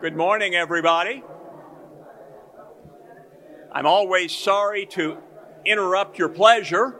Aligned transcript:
Good 0.00 0.16
morning, 0.16 0.54
everybody. 0.54 1.22
I'm 3.70 3.84
always 3.84 4.34
sorry 4.34 4.86
to 4.92 5.18
interrupt 5.66 6.18
your 6.18 6.30
pleasure 6.30 6.98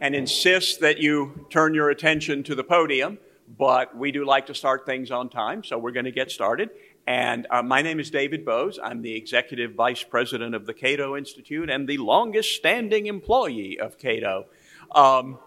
and 0.00 0.12
insist 0.16 0.80
that 0.80 0.98
you 0.98 1.46
turn 1.50 1.72
your 1.72 1.90
attention 1.90 2.42
to 2.42 2.56
the 2.56 2.64
podium, 2.64 3.18
but 3.56 3.96
we 3.96 4.10
do 4.10 4.24
like 4.24 4.46
to 4.46 4.56
start 4.56 4.84
things 4.84 5.12
on 5.12 5.28
time, 5.28 5.62
so 5.62 5.78
we're 5.78 5.92
going 5.92 6.06
to 6.06 6.10
get 6.10 6.32
started. 6.32 6.70
And 7.06 7.46
uh, 7.48 7.62
my 7.62 7.80
name 7.80 8.00
is 8.00 8.10
David 8.10 8.44
Boaz. 8.44 8.76
I'm 8.82 9.02
the 9.02 9.14
Executive 9.14 9.74
Vice 9.74 10.02
President 10.02 10.56
of 10.56 10.66
the 10.66 10.74
Cato 10.74 11.16
Institute 11.16 11.70
and 11.70 11.88
the 11.88 11.98
longest 11.98 12.56
standing 12.56 13.06
employee 13.06 13.78
of 13.78 13.98
Cato. 13.98 14.46
Um, 14.90 15.38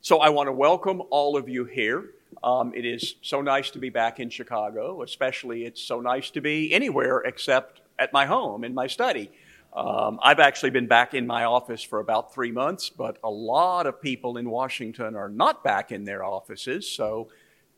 so 0.00 0.20
I 0.20 0.28
want 0.28 0.46
to 0.46 0.52
welcome 0.52 1.02
all 1.10 1.36
of 1.36 1.48
you 1.48 1.64
here. 1.64 2.12
Um, 2.46 2.72
it 2.76 2.84
is 2.84 3.16
so 3.22 3.42
nice 3.42 3.70
to 3.70 3.80
be 3.80 3.88
back 3.90 4.20
in 4.20 4.30
Chicago, 4.30 5.02
especially 5.02 5.64
it's 5.64 5.82
so 5.82 6.00
nice 6.00 6.30
to 6.30 6.40
be 6.40 6.72
anywhere 6.72 7.18
except 7.22 7.80
at 7.98 8.12
my 8.12 8.24
home, 8.24 8.62
in 8.62 8.72
my 8.72 8.86
study. 8.86 9.32
Um, 9.74 10.20
I've 10.22 10.38
actually 10.38 10.70
been 10.70 10.86
back 10.86 11.12
in 11.12 11.26
my 11.26 11.42
office 11.42 11.82
for 11.82 11.98
about 11.98 12.32
three 12.32 12.52
months, 12.52 12.88
but 12.88 13.18
a 13.24 13.28
lot 13.28 13.88
of 13.88 14.00
people 14.00 14.36
in 14.36 14.48
Washington 14.48 15.16
are 15.16 15.28
not 15.28 15.64
back 15.64 15.90
in 15.90 16.04
their 16.04 16.24
offices, 16.24 16.88
so 16.88 17.26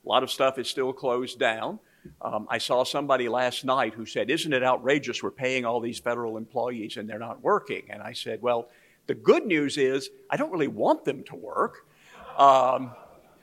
a 0.04 0.08
lot 0.08 0.22
of 0.22 0.30
stuff 0.30 0.58
is 0.58 0.68
still 0.68 0.92
closed 0.92 1.38
down. 1.38 1.78
Um, 2.20 2.46
I 2.50 2.58
saw 2.58 2.84
somebody 2.84 3.26
last 3.30 3.64
night 3.64 3.94
who 3.94 4.04
said, 4.04 4.28
Isn't 4.28 4.52
it 4.52 4.62
outrageous 4.62 5.22
we're 5.22 5.30
paying 5.30 5.64
all 5.64 5.80
these 5.80 5.98
federal 5.98 6.36
employees 6.36 6.98
and 6.98 7.08
they're 7.08 7.18
not 7.18 7.42
working? 7.42 7.84
And 7.88 8.02
I 8.02 8.12
said, 8.12 8.42
Well, 8.42 8.68
the 9.06 9.14
good 9.14 9.46
news 9.46 9.78
is 9.78 10.10
I 10.28 10.36
don't 10.36 10.52
really 10.52 10.68
want 10.68 11.06
them 11.06 11.24
to 11.24 11.36
work. 11.36 11.86
Um, 12.36 12.92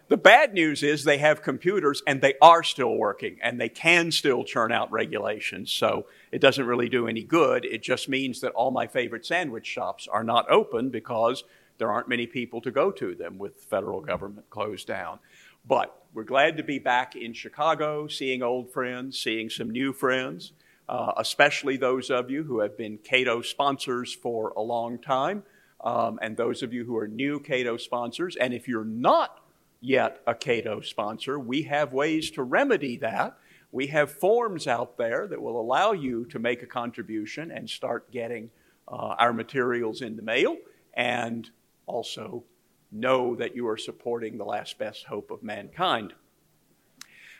the 0.07 0.17
bad 0.17 0.53
news 0.53 0.83
is 0.83 1.03
they 1.03 1.17
have 1.17 1.41
computers 1.41 2.03
and 2.05 2.21
they 2.21 2.35
are 2.41 2.61
still 2.61 2.95
working 2.95 3.37
and 3.41 3.59
they 3.59 3.69
can 3.69 4.11
still 4.11 4.43
churn 4.43 4.71
out 4.71 4.91
regulations. 4.91 5.71
So 5.71 6.05
it 6.31 6.39
doesn't 6.39 6.65
really 6.65 6.89
do 6.89 7.07
any 7.07 7.23
good. 7.23 7.65
It 7.65 7.81
just 7.81 8.07
means 8.07 8.41
that 8.41 8.51
all 8.51 8.69
my 8.69 8.85
favorite 8.85 9.25
sandwich 9.25 9.65
shops 9.65 10.07
are 10.07 10.23
not 10.23 10.49
open 10.49 10.89
because 10.89 11.43
there 11.77 11.91
aren't 11.91 12.07
many 12.07 12.27
people 12.27 12.61
to 12.61 12.71
go 12.71 12.91
to 12.91 13.15
them 13.15 13.37
with 13.37 13.63
federal 13.63 13.99
government 13.99 14.49
closed 14.49 14.87
down. 14.87 15.19
But 15.67 16.05
we're 16.13 16.23
glad 16.23 16.57
to 16.57 16.63
be 16.63 16.77
back 16.77 17.15
in 17.15 17.33
Chicago, 17.33 18.07
seeing 18.07 18.43
old 18.43 18.71
friends, 18.71 19.17
seeing 19.17 19.49
some 19.49 19.71
new 19.71 19.91
friends, 19.91 20.53
uh, 20.87 21.13
especially 21.17 21.77
those 21.77 22.11
of 22.11 22.29
you 22.29 22.43
who 22.43 22.59
have 22.59 22.77
been 22.77 22.99
Cato 22.99 23.41
sponsors 23.41 24.13
for 24.13 24.53
a 24.55 24.61
long 24.61 24.99
time, 24.99 25.43
um, 25.83 26.19
and 26.21 26.37
those 26.37 26.61
of 26.61 26.71
you 26.71 26.85
who 26.85 26.95
are 26.95 27.07
new 27.07 27.39
Cato 27.39 27.77
sponsors. 27.77 28.35
And 28.35 28.53
if 28.53 28.67
you're 28.67 28.85
not 28.85 29.39
yet 29.85 30.21
a 30.25 30.33
Cato 30.33 30.81
sponsor. 30.81 31.37
We 31.37 31.63
have 31.63 31.93
ways 31.93 32.31
to 32.31 32.43
remedy 32.43 32.97
that. 32.97 33.37
We 33.71 33.87
have 33.87 34.11
forms 34.11 34.67
out 34.67 34.97
there 34.97 35.27
that 35.27 35.41
will 35.41 35.59
allow 35.59 35.91
you 35.91 36.25
to 36.25 36.39
make 36.39 36.63
a 36.63 36.67
contribution 36.67 37.51
and 37.51 37.69
start 37.69 38.11
getting 38.11 38.49
uh, 38.87 39.15
our 39.19 39.33
materials 39.33 40.01
in 40.01 40.15
the 40.15 40.21
mail 40.21 40.57
and 40.93 41.49
also 41.85 42.43
know 42.91 43.35
that 43.35 43.55
you 43.55 43.67
are 43.67 43.77
supporting 43.77 44.37
the 44.37 44.45
last 44.45 44.77
best 44.77 45.05
hope 45.05 45.29
of 45.29 45.43
mankind. 45.43 46.13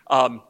Um, 0.08 0.44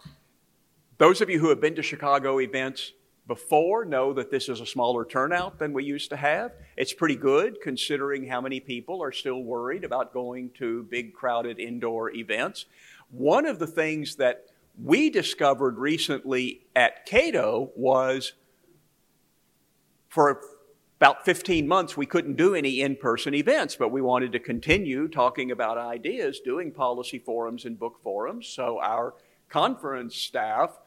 those 0.97 1.21
of 1.21 1.29
you 1.29 1.39
who 1.39 1.49
have 1.49 1.61
been 1.61 1.75
to 1.75 1.83
Chicago 1.83 2.39
events 2.39 2.91
before 3.27 3.85
know 3.85 4.13
that 4.13 4.29
this 4.29 4.49
is 4.49 4.59
a 4.59 4.65
smaller 4.65 5.03
turnout 5.03 5.57
than 5.57 5.73
we 5.73 5.83
used 5.83 6.09
to 6.11 6.15
have. 6.15 6.51
It's 6.77 6.93
pretty 6.93 7.15
good 7.15 7.59
considering 7.61 8.27
how 8.27 8.39
many 8.41 8.59
people 8.59 9.01
are 9.01 9.11
still 9.11 9.41
worried 9.41 9.83
about 9.83 10.13
going 10.13 10.51
to 10.55 10.83
big 10.83 11.13
crowded 11.13 11.59
indoor 11.59 12.11
events. 12.11 12.65
One 13.09 13.45
of 13.45 13.59
the 13.59 13.67
things 13.67 14.17
that 14.17 14.45
we 14.81 15.09
discovered 15.09 15.77
recently 15.77 16.67
at 16.75 17.05
Cato 17.05 17.71
was 17.75 18.33
for 20.09 20.41
about 20.99 21.25
15 21.25 21.67
months 21.67 21.97
we 21.97 22.05
couldn't 22.05 22.35
do 22.37 22.55
any 22.55 22.81
in 22.81 22.95
person 22.95 23.33
events, 23.33 23.75
but 23.75 23.91
we 23.91 24.01
wanted 24.01 24.31
to 24.31 24.39
continue 24.39 25.07
talking 25.07 25.51
about 25.51 25.77
ideas, 25.77 26.39
doing 26.39 26.71
policy 26.71 27.19
forums 27.19 27.65
and 27.65 27.79
book 27.79 27.99
forums. 28.03 28.47
So 28.47 28.79
our 28.81 29.13
conference 29.49 30.15
staff 30.15 30.79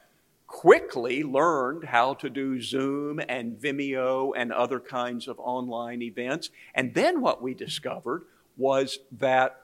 quickly 0.48 1.22
learned 1.22 1.84
how 1.84 2.14
to 2.14 2.28
do 2.28 2.60
Zoom 2.60 3.20
and 3.28 3.60
Vimeo 3.60 4.32
and 4.34 4.50
other 4.50 4.80
kinds 4.80 5.28
of 5.28 5.38
online 5.38 6.02
events. 6.02 6.50
And 6.74 6.94
then 6.94 7.20
what 7.20 7.40
we 7.40 7.54
discovered 7.54 8.24
was 8.56 8.98
that 9.12 9.60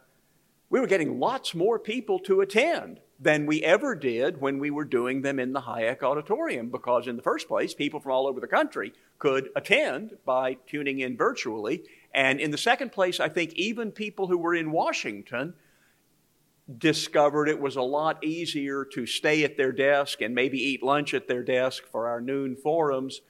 we 0.70 0.78
were 0.78 0.86
getting 0.86 1.18
lots 1.18 1.54
more 1.54 1.78
people 1.78 2.18
to 2.20 2.42
attend 2.42 3.00
than 3.18 3.46
we 3.46 3.62
ever 3.62 3.94
did 3.94 4.40
when 4.40 4.58
we 4.58 4.70
were 4.70 4.84
doing 4.84 5.22
them 5.22 5.38
in 5.38 5.52
the 5.52 5.62
Hayek 5.62 6.02
Auditorium, 6.02 6.68
because 6.68 7.06
in 7.06 7.16
the 7.16 7.22
first 7.22 7.48
place, 7.48 7.72
people 7.72 8.00
from 8.00 8.12
all 8.12 8.26
over 8.26 8.40
the 8.40 8.46
country 8.46 8.92
could 9.18 9.48
attend 9.56 10.16
by 10.26 10.54
tuning 10.66 11.00
in 11.00 11.16
virtually. 11.16 11.82
And 12.12 12.40
in 12.40 12.50
the 12.50 12.58
second 12.58 12.92
place, 12.92 13.20
I 13.20 13.28
think 13.28 13.54
even 13.54 13.90
people 13.90 14.26
who 14.26 14.36
were 14.36 14.54
in 14.54 14.70
Washington 14.70 15.54
discovered 16.78 17.48
it 17.48 17.60
was 17.60 17.76
a 17.76 17.82
lot 17.82 18.24
easier 18.24 18.84
to 18.84 19.06
stay 19.06 19.44
at 19.44 19.56
their 19.56 19.72
desk 19.72 20.20
and 20.20 20.34
maybe 20.34 20.58
eat 20.58 20.82
lunch 20.82 21.12
at 21.12 21.28
their 21.28 21.42
desk 21.42 21.84
for 21.90 22.08
our 22.08 22.20
noon 22.20 22.56
forums 22.56 23.20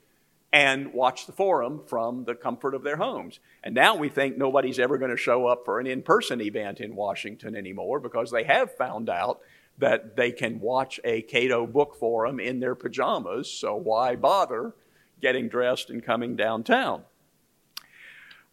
and 0.53 0.93
watch 0.93 1.27
the 1.27 1.33
forum 1.33 1.83
from 1.85 2.25
the 2.27 2.35
comfort 2.35 2.77
of 2.77 2.85
their 2.85 2.97
homes. 2.97 3.41
And 3.65 3.75
now 3.75 3.97
we 3.97 4.09
think 4.09 4.39
nobody's 4.39 4.79
ever 4.79 4.99
going 4.99 5.11
to 5.11 5.17
show 5.17 5.49
up 5.49 5.65
for 5.65 5.81
an 5.81 5.87
in 5.89 6.03
person 6.03 6.41
event 6.41 6.81
in 6.81 6.95
Washington 6.95 7.57
anymore 7.57 7.99
because 7.99 8.31
they 8.31 8.45
have 8.45 8.73
found 8.77 9.11
out 9.11 9.41
that 9.79 10.15
they 10.15 10.31
can 10.31 10.61
watch 10.61 11.01
a 11.03 11.23
Cato 11.23 11.67
book 11.67 11.97
forum 11.99 12.39
in 12.39 12.61
their 12.61 12.77
pajamas, 12.77 13.51
so 13.51 13.75
why 13.75 14.15
bother 14.15 14.75
getting 15.21 15.49
dressed 15.49 15.91
and 15.91 16.05
coming 16.05 16.37
downtown? 16.37 17.03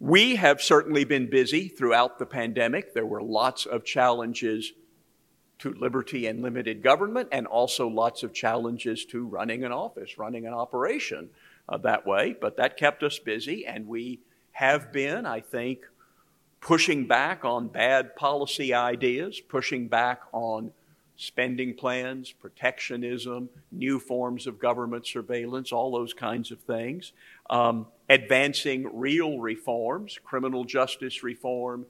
We 0.02 0.38
have 0.38 0.64
certainly 0.64 1.04
been 1.04 1.30
busy 1.30 1.68
throughout 1.68 2.18
the 2.18 2.26
pandemic. 2.26 2.96
There 2.96 3.06
were 3.06 3.22
lots 3.22 3.68
of 3.68 3.86
challenges 3.86 4.74
to 5.60 5.76
liberty 5.76 6.26
and 6.26 6.42
limited 6.42 6.82
government, 6.82 7.30
and 7.32 7.46
also 7.46 7.88
lots 7.88 8.24
of 8.24 8.34
challenges 8.34 9.06
to 9.06 9.28
running 9.28 9.64
an 9.64 9.72
office, 9.72 10.18
running 10.18 10.48
an 10.48 10.56
operation 10.56 11.30
uh, 11.70 11.78
that 11.78 12.08
way. 12.08 12.36
But 12.42 12.58
that 12.58 12.78
kept 12.78 13.04
us 13.04 13.20
busy, 13.20 13.68
and 13.68 13.88
we 13.88 14.22
have 14.54 14.92
been, 14.92 15.28
I 15.28 15.40
think, 15.40 15.82
pushing 16.62 17.06
back 17.06 17.46
on 17.46 17.68
bad 17.68 18.16
policy 18.16 18.74
ideas, 18.74 19.40
pushing 19.40 19.88
back 19.88 20.22
on 20.32 20.72
spending 21.16 21.76
plans, 21.76 22.32
protectionism, 22.32 23.50
new 23.72 24.00
forms 24.00 24.48
of 24.48 24.58
government 24.58 25.06
surveillance, 25.06 25.72
all 25.72 25.92
those 25.92 26.16
kinds 26.16 26.50
of 26.50 26.60
things, 26.62 27.14
um, 27.52 27.86
advancing 28.12 28.90
real 28.92 29.40
reforms, 29.40 30.20
criminal 30.22 30.66
justice 30.66 31.24
reform, 31.24 31.86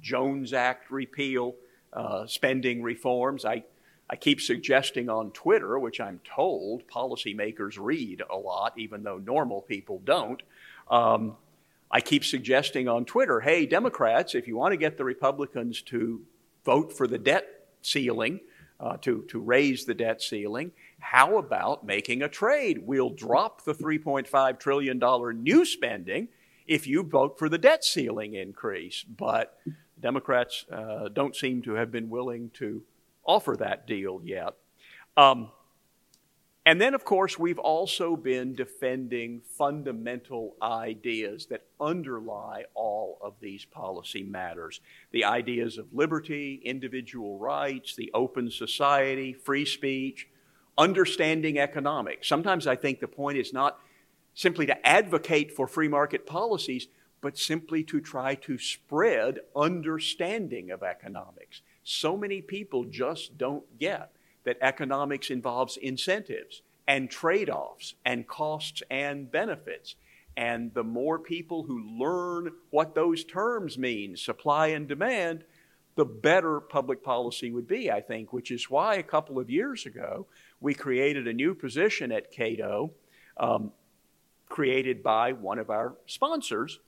Jones 0.00 0.52
Act 0.52 0.88
repeal, 0.90 1.56
uh, 1.92 2.26
spending 2.26 2.80
reforms. 2.80 3.44
I, 3.44 3.64
I 4.08 4.14
keep 4.14 4.40
suggesting 4.40 5.08
on 5.08 5.32
Twitter, 5.32 5.76
which 5.76 6.00
I'm 6.00 6.20
told 6.24 6.86
policymakers 6.86 7.76
read 7.76 8.22
a 8.30 8.36
lot, 8.36 8.74
even 8.78 9.02
though 9.02 9.18
normal 9.18 9.62
people 9.62 10.00
don't. 10.04 10.40
Um, 10.88 11.36
I 11.90 12.00
keep 12.00 12.24
suggesting 12.24 12.86
on 12.86 13.04
Twitter 13.04 13.40
hey, 13.40 13.66
Democrats, 13.66 14.36
if 14.36 14.46
you 14.46 14.56
want 14.56 14.72
to 14.72 14.76
get 14.76 14.96
the 14.96 15.04
Republicans 15.04 15.82
to 15.82 16.22
vote 16.64 16.96
for 16.96 17.08
the 17.08 17.18
debt 17.18 17.46
ceiling, 17.82 18.38
uh, 18.78 18.96
to, 18.98 19.22
to 19.28 19.40
raise 19.40 19.86
the 19.86 19.94
debt 19.94 20.22
ceiling. 20.22 20.70
How 21.04 21.36
about 21.36 21.84
making 21.84 22.22
a 22.22 22.28
trade? 22.28 22.78
We'll 22.82 23.10
drop 23.10 23.62
the 23.62 23.74
$3.5 23.74 24.58
trillion 24.58 24.98
new 25.42 25.64
spending 25.66 26.28
if 26.66 26.86
you 26.86 27.02
vote 27.02 27.38
for 27.38 27.50
the 27.50 27.58
debt 27.58 27.84
ceiling 27.84 28.34
increase. 28.34 29.04
But 29.04 29.58
Democrats 30.00 30.64
uh, 30.72 31.10
don't 31.10 31.36
seem 31.36 31.60
to 31.62 31.74
have 31.74 31.92
been 31.92 32.08
willing 32.08 32.50
to 32.54 32.82
offer 33.22 33.54
that 33.58 33.86
deal 33.86 34.22
yet. 34.24 34.54
Um, 35.14 35.50
and 36.64 36.80
then, 36.80 36.94
of 36.94 37.04
course, 37.04 37.38
we've 37.38 37.58
also 37.58 38.16
been 38.16 38.54
defending 38.54 39.42
fundamental 39.58 40.56
ideas 40.62 41.46
that 41.46 41.66
underlie 41.78 42.64
all 42.72 43.18
of 43.20 43.34
these 43.40 43.66
policy 43.66 44.22
matters 44.22 44.80
the 45.12 45.24
ideas 45.24 45.76
of 45.76 45.92
liberty, 45.92 46.62
individual 46.64 47.38
rights, 47.38 47.94
the 47.94 48.10
open 48.14 48.50
society, 48.50 49.34
free 49.34 49.66
speech, 49.66 50.28
understanding 50.76 51.58
economics. 51.58 52.28
Sometimes 52.28 52.66
I 52.66 52.76
think 52.76 53.00
the 53.00 53.08
point 53.08 53.38
is 53.38 53.52
not 53.52 53.78
simply 54.34 54.66
to 54.66 54.86
advocate 54.86 55.52
for 55.52 55.66
free 55.66 55.88
market 55.88 56.26
policies, 56.26 56.88
but 57.20 57.38
simply 57.38 57.82
to 57.84 58.00
try 58.00 58.34
to 58.34 58.58
spread 58.58 59.38
understanding 59.56 60.70
of 60.70 60.82
economics. 60.82 61.62
So 61.82 62.16
many 62.16 62.42
people 62.42 62.84
just 62.84 63.38
don't 63.38 63.78
get 63.78 64.12
that 64.44 64.58
economics 64.60 65.30
involves 65.30 65.76
incentives 65.76 66.62
and 66.86 67.10
trade 67.10 67.48
offs 67.48 67.94
and 68.04 68.26
costs 68.26 68.82
and 68.90 69.30
benefits. 69.30 69.94
And 70.36 70.74
the 70.74 70.84
more 70.84 71.18
people 71.18 71.62
who 71.62 71.98
learn 71.98 72.52
what 72.70 72.94
those 72.94 73.24
terms 73.24 73.78
mean, 73.78 74.16
supply 74.16 74.68
and 74.68 74.88
demand, 74.88 75.44
the 75.94 76.04
better 76.04 76.60
public 76.60 77.02
policy 77.04 77.50
would 77.50 77.68
be, 77.68 77.90
I 77.90 78.00
think, 78.00 78.32
which 78.32 78.50
is 78.50 78.68
why 78.68 78.96
a 78.96 79.02
couple 79.02 79.38
of 79.38 79.48
years 79.48 79.86
ago 79.86 80.26
we 80.64 80.72
created 80.72 81.28
a 81.28 81.32
new 81.34 81.54
position 81.54 82.10
at 82.10 82.30
Cato, 82.32 82.90
um, 83.36 83.70
created 84.48 85.02
by 85.02 85.34
one 85.34 85.58
of 85.58 85.68
our 85.68 85.94
sponsors, 86.06 86.80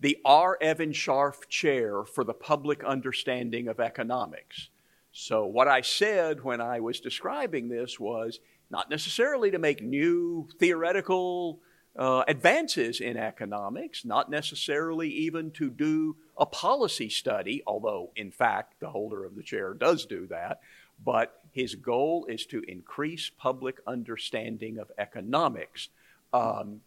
the 0.00 0.16
R. 0.24 0.56
Evan 0.58 0.92
Scharf 0.92 1.46
Chair 1.50 2.02
for 2.04 2.24
the 2.24 2.32
Public 2.32 2.82
Understanding 2.82 3.68
of 3.68 3.78
Economics. 3.78 4.70
So, 5.12 5.44
what 5.44 5.68
I 5.68 5.82
said 5.82 6.42
when 6.42 6.62
I 6.62 6.80
was 6.80 6.98
describing 6.98 7.68
this 7.68 8.00
was 8.00 8.40
not 8.70 8.88
necessarily 8.88 9.50
to 9.50 9.58
make 9.58 9.82
new 9.82 10.48
theoretical 10.58 11.60
uh, 11.94 12.24
advances 12.26 13.00
in 13.00 13.18
economics, 13.18 14.06
not 14.06 14.30
necessarily 14.30 15.10
even 15.10 15.50
to 15.50 15.68
do 15.68 16.16
a 16.38 16.46
policy 16.46 17.10
study, 17.10 17.62
although, 17.66 18.12
in 18.16 18.30
fact, 18.30 18.80
the 18.80 18.88
holder 18.88 19.26
of 19.26 19.36
the 19.36 19.42
chair 19.42 19.74
does 19.74 20.06
do 20.06 20.26
that. 20.28 20.60
But 21.04 21.39
his 21.52 21.74
goal 21.74 22.26
is 22.28 22.46
to 22.46 22.62
increase 22.68 23.30
public 23.30 23.80
understanding 23.86 24.78
of 24.78 24.90
economics. 24.98 25.88
Um, 26.32 26.80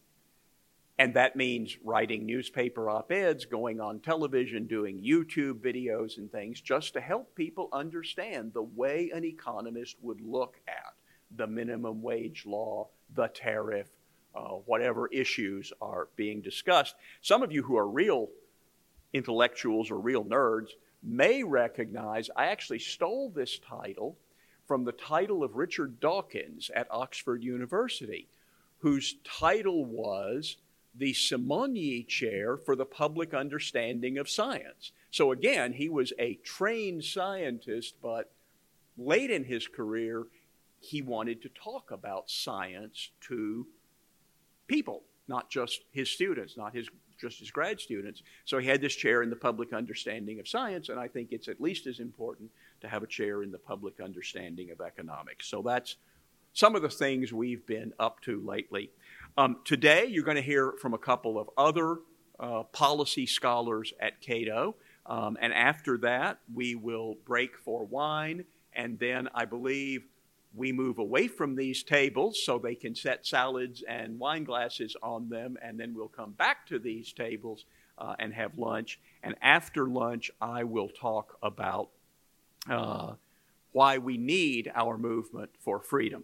and 0.97 1.15
that 1.15 1.35
means 1.35 1.77
writing 1.83 2.25
newspaper 2.25 2.89
op 2.89 3.11
eds, 3.11 3.45
going 3.45 3.81
on 3.81 3.99
television, 3.99 4.67
doing 4.67 5.01
YouTube 5.01 5.55
videos 5.55 6.17
and 6.17 6.31
things, 6.31 6.61
just 6.61 6.93
to 6.93 7.01
help 7.01 7.33
people 7.35 7.67
understand 7.73 8.53
the 8.53 8.61
way 8.61 9.11
an 9.13 9.25
economist 9.25 9.97
would 10.01 10.21
look 10.21 10.59
at 10.67 10.93
the 11.35 11.47
minimum 11.47 12.01
wage 12.01 12.45
law, 12.45 12.87
the 13.15 13.27
tariff, 13.27 13.87
uh, 14.35 14.49
whatever 14.65 15.07
issues 15.07 15.73
are 15.81 16.07
being 16.15 16.41
discussed. 16.41 16.95
Some 17.21 17.41
of 17.41 17.51
you 17.51 17.63
who 17.63 17.75
are 17.75 17.87
real 17.87 18.29
intellectuals 19.13 19.89
or 19.89 19.99
real 19.99 20.23
nerds 20.23 20.69
may 21.01 21.43
recognize 21.43 22.29
I 22.35 22.47
actually 22.47 22.79
stole 22.79 23.29
this 23.29 23.59
title 23.59 24.15
from 24.67 24.85
the 24.85 24.91
title 24.91 25.43
of 25.43 25.55
Richard 25.55 25.99
Dawkins 25.99 26.71
at 26.75 26.87
Oxford 26.89 27.43
University, 27.43 28.27
whose 28.79 29.15
title 29.23 29.85
was 29.85 30.57
the 30.95 31.13
Simonyi 31.13 32.07
Chair 32.07 32.57
for 32.57 32.75
the 32.75 32.85
Public 32.85 33.33
Understanding 33.33 34.17
of 34.17 34.29
Science. 34.29 34.91
So 35.11 35.31
again, 35.31 35.73
he 35.73 35.89
was 35.89 36.13
a 36.19 36.35
trained 36.43 37.03
scientist, 37.03 37.95
but 38.01 38.31
late 38.97 39.31
in 39.31 39.43
his 39.43 39.67
career, 39.67 40.25
he 40.79 41.01
wanted 41.01 41.41
to 41.41 41.49
talk 41.49 41.91
about 41.91 42.29
science 42.29 43.09
to 43.21 43.65
people, 44.67 45.03
not 45.27 45.49
just 45.49 45.81
his 45.91 46.09
students, 46.09 46.57
not 46.57 46.75
his 46.75 46.89
just 47.19 47.39
his 47.39 47.51
grad 47.51 47.79
students. 47.79 48.21
So 48.43 48.57
he 48.57 48.67
had 48.67 48.81
this 48.81 48.95
chair 48.95 49.23
in 49.23 49.29
the 49.29 49.35
public 49.35 49.71
understanding 49.71 50.39
of 50.39 50.47
science, 50.47 50.89
and 50.89 50.99
I 50.99 51.07
think 51.07 51.31
it's 51.31 51.47
at 51.47 51.61
least 51.61 51.87
as 51.87 51.99
important 51.99 52.51
to 52.83 52.87
have 52.89 53.03
a 53.03 53.07
chair 53.07 53.43
in 53.43 53.51
the 53.51 53.57
public 53.57 53.99
understanding 53.99 54.71
of 54.71 54.79
economics. 54.81 55.47
So 55.47 55.61
that's 55.61 55.97
some 56.53 56.75
of 56.75 56.81
the 56.81 56.89
things 56.89 57.33
we've 57.33 57.65
been 57.65 57.93
up 57.99 58.21
to 58.21 58.41
lately. 58.45 58.91
Um, 59.37 59.57
today, 59.65 60.05
you're 60.05 60.23
going 60.23 60.37
to 60.37 60.43
hear 60.43 60.73
from 60.79 60.93
a 60.93 60.97
couple 60.99 61.39
of 61.39 61.49
other 61.57 61.97
uh, 62.39 62.63
policy 62.63 63.25
scholars 63.25 63.93
at 63.99 64.21
Cato. 64.21 64.75
Um, 65.05 65.37
and 65.41 65.53
after 65.53 65.97
that, 65.99 66.39
we 66.53 66.75
will 66.75 67.15
break 67.25 67.57
for 67.57 67.85
wine. 67.85 68.45
And 68.73 68.99
then 68.99 69.27
I 69.33 69.45
believe 69.45 70.03
we 70.55 70.71
move 70.71 70.99
away 70.99 71.27
from 71.27 71.55
these 71.55 71.83
tables 71.83 72.41
so 72.43 72.59
they 72.59 72.75
can 72.75 72.93
set 72.95 73.25
salads 73.25 73.83
and 73.87 74.19
wine 74.19 74.43
glasses 74.43 74.95
on 75.01 75.29
them, 75.29 75.57
and 75.63 75.79
then 75.79 75.95
we'll 75.95 76.07
come 76.07 76.31
back 76.31 76.67
to 76.67 76.77
these 76.77 77.11
tables 77.11 77.65
uh, 77.97 78.15
and 78.19 78.33
have 78.33 78.57
lunch. 78.57 78.99
And 79.23 79.35
after 79.41 79.87
lunch, 79.87 80.29
I 80.39 80.63
will 80.63 80.89
talk 80.89 81.37
about 81.41 81.89
uh, 82.69 83.13
why 83.71 83.97
we 83.97 84.17
need 84.17 84.71
our 84.75 84.97
movement 84.97 85.49
for 85.59 85.79
freedom. 85.79 86.23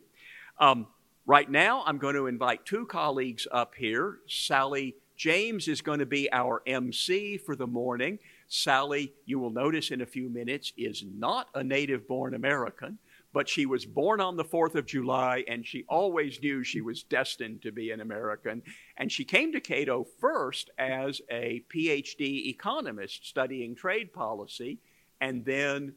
Um, 0.59 0.87
right 1.25 1.49
now, 1.49 1.83
I'm 1.85 1.97
going 1.97 2.15
to 2.15 2.27
invite 2.27 2.65
two 2.65 2.85
colleagues 2.85 3.47
up 3.51 3.75
here. 3.75 4.19
Sallie 4.27 4.95
James 5.15 5.67
is 5.67 5.81
going 5.81 5.99
to 5.99 6.05
be 6.05 6.31
our 6.31 6.61
MC 6.65 7.37
for 7.37 7.55
the 7.55 7.67
morning. 7.67 8.19
Sallie, 8.47 9.13
you 9.25 9.37
will 9.37 9.49
notice 9.49 9.91
in 9.91 10.01
a 10.01 10.05
few 10.05 10.29
minutes, 10.29 10.71
is 10.77 11.03
not 11.13 11.49
a 11.53 11.63
native 11.63 12.07
born 12.07 12.33
American 12.33 12.97
but 13.31 13.47
she 13.47 13.65
was 13.65 13.85
born 13.85 14.19
on 14.19 14.35
the 14.35 14.43
4th 14.43 14.75
of 14.75 14.85
July 14.85 15.43
and 15.47 15.65
she 15.65 15.85
always 15.87 16.41
knew 16.41 16.63
she 16.63 16.81
was 16.81 17.03
destined 17.03 17.61
to 17.61 17.71
be 17.71 17.91
an 17.91 18.01
American. 18.01 18.61
And 18.97 19.11
she 19.11 19.23
came 19.23 19.51
to 19.51 19.61
Cato 19.61 20.07
first 20.19 20.71
as 20.77 21.21
a 21.29 21.63
PhD 21.73 22.47
economist 22.47 23.27
studying 23.27 23.75
trade 23.75 24.13
policy, 24.13 24.79
and 25.21 25.45
then 25.45 25.93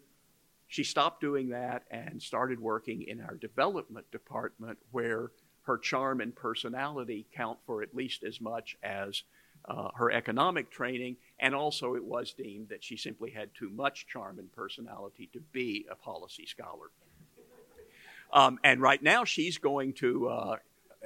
she 0.72 0.84
stopped 0.84 1.20
doing 1.20 1.50
that 1.50 1.82
and 1.90 2.22
started 2.22 2.58
working 2.58 3.02
in 3.02 3.20
our 3.20 3.34
development 3.34 4.10
department 4.10 4.78
where 4.90 5.30
her 5.64 5.76
charm 5.76 6.22
and 6.22 6.34
personality 6.34 7.26
count 7.36 7.58
for 7.66 7.82
at 7.82 7.94
least 7.94 8.24
as 8.24 8.40
much 8.40 8.74
as 8.82 9.22
uh, 9.66 9.90
her 9.94 10.10
economic 10.10 10.70
training, 10.70 11.18
and 11.38 11.54
also 11.54 11.94
it 11.94 12.02
was 12.02 12.32
deemed 12.32 12.70
that 12.70 12.82
she 12.82 12.96
simply 12.96 13.30
had 13.30 13.54
too 13.54 13.68
much 13.68 14.06
charm 14.06 14.38
and 14.38 14.50
personality 14.50 15.28
to 15.34 15.40
be 15.52 15.84
a 15.90 15.94
policy 15.94 16.46
scholar. 16.46 16.86
Um, 18.32 18.58
and 18.64 18.80
right 18.80 19.02
now, 19.02 19.24
she's 19.24 19.58
going 19.58 19.92
to 19.96 20.28
uh, 20.28 20.56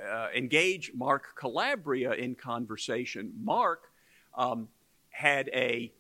uh, 0.00 0.28
engage 0.32 0.92
Mark 0.94 1.34
Calabria 1.34 2.12
in 2.12 2.36
conversation. 2.36 3.32
Mark 3.42 3.90
um, 4.36 4.68
had 5.10 5.50
a 5.52 5.90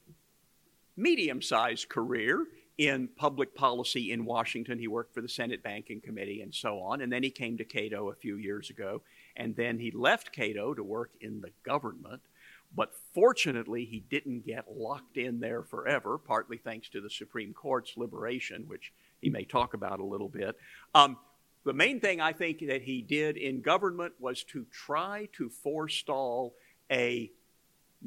medium 0.96 1.42
sized 1.42 1.88
career 1.88 2.46
in 2.78 3.08
public 3.16 3.54
policy 3.54 4.12
in 4.12 4.24
Washington. 4.24 4.78
He 4.78 4.88
worked 4.88 5.14
for 5.14 5.22
the 5.22 5.28
Senate 5.28 5.62
Banking 5.62 6.00
Committee 6.00 6.42
and 6.42 6.54
so 6.54 6.80
on. 6.80 7.00
And 7.00 7.10
then 7.10 7.22
he 7.22 7.30
came 7.30 7.56
to 7.56 7.64
Cato 7.64 8.10
a 8.10 8.14
few 8.14 8.36
years 8.36 8.70
ago. 8.70 9.02
And 9.36 9.56
then 9.56 9.78
he 9.78 9.90
left 9.90 10.32
Cato 10.32 10.74
to 10.74 10.82
work 10.82 11.12
in 11.20 11.40
the 11.40 11.50
government. 11.64 12.22
But 12.74 12.92
fortunately, 13.14 13.84
he 13.84 14.00
didn't 14.00 14.44
get 14.44 14.76
locked 14.76 15.16
in 15.16 15.40
there 15.40 15.62
forever, 15.62 16.18
partly 16.18 16.58
thanks 16.58 16.88
to 16.90 17.00
the 17.00 17.08
Supreme 17.08 17.54
Court's 17.54 17.96
liberation, 17.96 18.64
which 18.66 18.92
he 19.22 19.30
may 19.30 19.44
talk 19.44 19.72
about 19.72 20.00
a 20.00 20.04
little 20.04 20.28
bit. 20.28 20.56
Um, 20.94 21.16
the 21.64 21.72
main 21.72 22.00
thing 22.00 22.20
I 22.20 22.32
think 22.32 22.60
that 22.66 22.82
he 22.82 23.02
did 23.02 23.36
in 23.36 23.60
government 23.62 24.14
was 24.20 24.44
to 24.44 24.66
try 24.70 25.28
to 25.32 25.48
forestall 25.48 26.54
a 26.90 27.30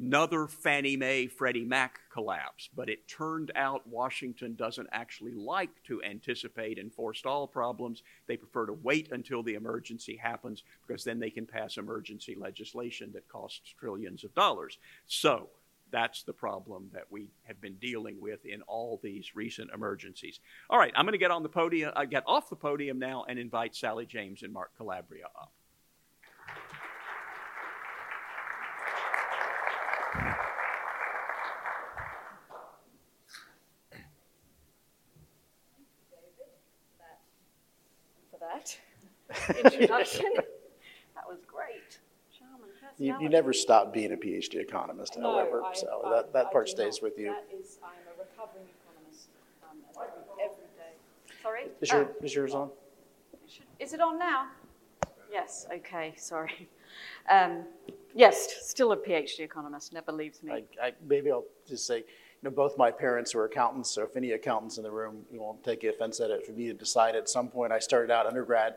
another 0.00 0.46
Fannie 0.46 0.96
Mae 0.96 1.26
Freddie 1.26 1.64
Mac 1.64 2.00
collapse, 2.10 2.68
but 2.74 2.88
it 2.88 3.06
turned 3.06 3.52
out 3.54 3.86
Washington 3.86 4.54
doesn't 4.54 4.88
actually 4.92 5.34
like 5.34 5.82
to 5.84 6.02
anticipate 6.02 6.78
and 6.78 6.92
forestall 6.92 7.46
problems. 7.46 8.02
They 8.26 8.36
prefer 8.36 8.66
to 8.66 8.72
wait 8.72 9.10
until 9.12 9.42
the 9.42 9.54
emergency 9.54 10.16
happens 10.16 10.62
because 10.86 11.04
then 11.04 11.18
they 11.18 11.30
can 11.30 11.46
pass 11.46 11.76
emergency 11.76 12.34
legislation 12.38 13.10
that 13.12 13.28
costs 13.28 13.74
trillions 13.78 14.24
of 14.24 14.34
dollars. 14.34 14.78
So, 15.06 15.48
that's 15.92 16.22
the 16.22 16.32
problem 16.32 16.88
that 16.92 17.06
we 17.10 17.26
have 17.42 17.60
been 17.60 17.74
dealing 17.74 18.20
with 18.20 18.44
in 18.46 18.62
all 18.62 19.00
these 19.02 19.34
recent 19.34 19.70
emergencies. 19.74 20.38
All 20.68 20.78
right, 20.78 20.92
I'm 20.94 21.04
going 21.04 21.12
to 21.12 21.18
get 21.18 21.32
on 21.32 21.42
the 21.42 21.48
podium, 21.48 21.92
uh, 21.96 22.04
get 22.04 22.22
off 22.26 22.48
the 22.48 22.54
podium 22.54 23.00
now, 23.00 23.24
and 23.28 23.40
invite 23.40 23.74
Sallie 23.74 24.06
James 24.06 24.44
and 24.44 24.52
Mark 24.52 24.70
Calabria 24.76 25.26
up. 25.26 25.52
Introduction. 39.56 40.26
that 41.14 41.28
was 41.28 41.38
great. 41.46 41.98
You, 42.98 43.16
you 43.18 43.28
never 43.30 43.54
stop 43.54 43.94
being 43.94 44.12
a 44.12 44.16
PhD 44.16 44.56
economist, 44.56 45.16
No, 45.18 45.32
however, 45.32 45.62
I- 45.64 45.74
so 45.74 46.02
I- 46.04 46.10
that, 46.16 46.32
that 46.34 46.46
I 46.46 46.52
part 46.52 46.68
stays 46.68 46.96
not. 46.96 47.02
with 47.10 47.18
you. 47.18 47.28
That 47.28 47.46
is, 47.58 47.78
I'm 47.82 47.90
a 48.06 48.18
recovering 48.20 48.66
economist, 48.82 49.28
um, 49.62 49.78
every, 49.96 50.44
every 50.44 50.64
day. 50.76 50.92
Sorry? 51.42 51.62
Is 51.80 51.90
your, 51.90 52.02
Oh, 52.04 52.24
is 52.24 52.34
yours 52.34 52.54
on? 52.54 52.70
Is 53.78 53.94
it 53.94 54.00
on 54.02 54.18
now? 54.18 54.48
Yes, 55.32 55.66
okay, 55.72 56.12
sorry. 56.18 56.68
Um, 57.30 57.64
yes, 58.14 58.68
still 58.68 58.92
a 58.92 58.96
PhD 58.98 59.40
economist, 59.40 59.94
never 59.94 60.12
leaves 60.12 60.42
me. 60.42 60.52
I, 60.52 60.88
I, 60.88 60.92
maybe 61.08 61.30
I'll 61.30 61.44
just 61.66 61.86
say, 61.86 61.98
you 61.98 62.04
know, 62.42 62.50
both 62.50 62.76
my 62.76 62.90
parents 62.90 63.34
were 63.34 63.46
accountants, 63.46 63.90
so 63.90 64.02
if 64.02 64.14
any 64.16 64.32
accountants 64.32 64.76
in 64.76 64.82
the 64.82 64.90
room, 64.90 65.22
you 65.32 65.40
won't 65.40 65.62
take 65.64 65.84
offense 65.84 66.20
at 66.20 66.28
it. 66.30 66.44
For 66.44 66.52
me 66.52 66.66
to 66.66 66.74
decide 66.74 67.14
at 67.16 67.30
some 67.30 67.48
point, 67.48 67.72
I 67.72 67.78
started 67.78 68.10
out 68.10 68.26
undergrad 68.26 68.74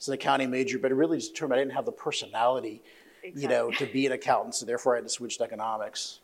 as 0.00 0.08
an 0.08 0.14
accounting 0.14 0.50
major, 0.50 0.78
but 0.78 0.90
it 0.90 0.94
really 0.94 1.18
just 1.18 1.34
determined 1.34 1.60
I 1.60 1.62
didn't 1.62 1.74
have 1.74 1.84
the 1.84 1.92
personality, 1.92 2.82
you 3.22 3.48
know, 3.48 3.70
to 3.72 3.86
be 3.86 4.06
an 4.06 4.12
accountant, 4.12 4.54
so 4.54 4.64
therefore 4.66 4.94
I 4.94 4.98
had 4.98 5.04
to 5.04 5.10
switch 5.10 5.38
to 5.38 5.44
economics. 5.44 6.20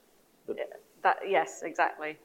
But 0.47 0.56
That, 1.02 1.18
yes, 1.28 1.62
exactly. 1.62 2.18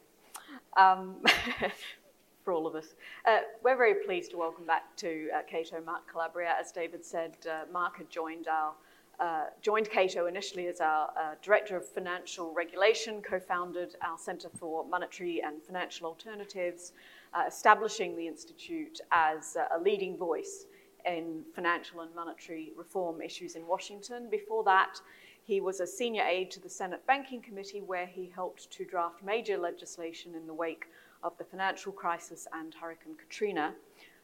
Um, 0.78 1.18
for 2.44 2.54
all 2.54 2.66
of 2.66 2.74
us. 2.74 2.96
Uh, 3.28 3.40
we're 3.64 3.78
very 3.78 3.96
pleased 4.06 4.32
to 4.32 4.38
welcome 4.38 4.66
back 4.66 4.96
to 4.96 5.30
uh, 5.36 5.42
Cato 5.48 5.80
Mark 5.86 6.10
Calabria. 6.12 6.56
As 6.60 6.72
David 6.72 7.06
said, 7.06 7.38
uh, 7.48 7.72
Mark 7.72 7.98
had 7.98 8.10
joined 8.10 8.48
our 8.48 8.74
uh, 9.20 9.46
joined 9.62 9.88
Cato 9.88 10.26
initially 10.26 10.66
as 10.66 10.82
our 10.82 11.10
uh, 11.10 11.36
Director 11.44 11.78
of 11.78 11.88
Financial 11.88 12.52
Regulation, 12.56 13.22
co 13.22 13.40
founded 13.40 13.96
our 14.02 14.18
Center 14.18 14.50
for 14.58 14.84
Monetary 14.86 15.44
and 15.44 15.62
Financial 15.62 16.08
Alternatives, 16.08 16.94
uh, 17.36 17.44
establishing 17.48 18.18
the 18.18 18.26
Institute 18.26 19.00
as 19.12 19.56
a 19.76 19.80
leading 19.80 20.18
voice 20.18 20.66
in 21.06 21.44
financial 21.54 22.02
and 22.02 22.14
monetary 22.16 22.72
reform 22.78 23.22
issues 23.22 23.56
in 23.56 23.66
Washington. 23.68 24.30
Before 24.30 24.64
that, 24.64 25.00
he 25.44 25.60
was 25.60 25.80
a 25.80 25.88
senior 25.88 26.24
aide 26.24 26.52
to 26.52 26.60
the 26.60 26.70
Senate 26.70 27.06
Banking 27.08 27.42
Committee, 27.42 27.82
where 27.82 28.06
he 28.06 28.32
helped 28.34 28.70
to 28.72 28.86
draft 28.86 29.24
major 29.24 29.58
legislation 29.58 30.36
in 30.36 30.48
the 30.48 30.54
wake 30.54 30.86
of 31.24 31.38
the 31.38 31.44
financial 31.44 31.92
crisis 31.92 32.48
and 32.54 32.74
Hurricane 32.74 33.16
Katrina. 33.16 33.74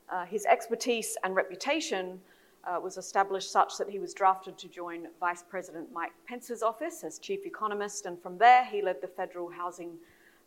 Uh, 0.09 0.25
his 0.25 0.45
expertise 0.45 1.17
and 1.23 1.35
reputation 1.35 2.19
uh, 2.63 2.79
was 2.79 2.97
established 2.97 3.51
such 3.51 3.77
that 3.77 3.89
he 3.89 3.99
was 3.99 4.13
drafted 4.13 4.57
to 4.57 4.67
join 4.67 5.07
Vice 5.19 5.43
President 5.47 5.91
Mike 5.91 6.13
Pence's 6.27 6.63
office 6.63 7.03
as 7.03 7.19
chief 7.19 7.45
economist, 7.45 8.05
and 8.05 8.21
from 8.21 8.37
there 8.37 8.65
he 8.65 8.81
led 8.81 9.01
the 9.01 9.07
Federal 9.07 9.49
Housing 9.49 9.97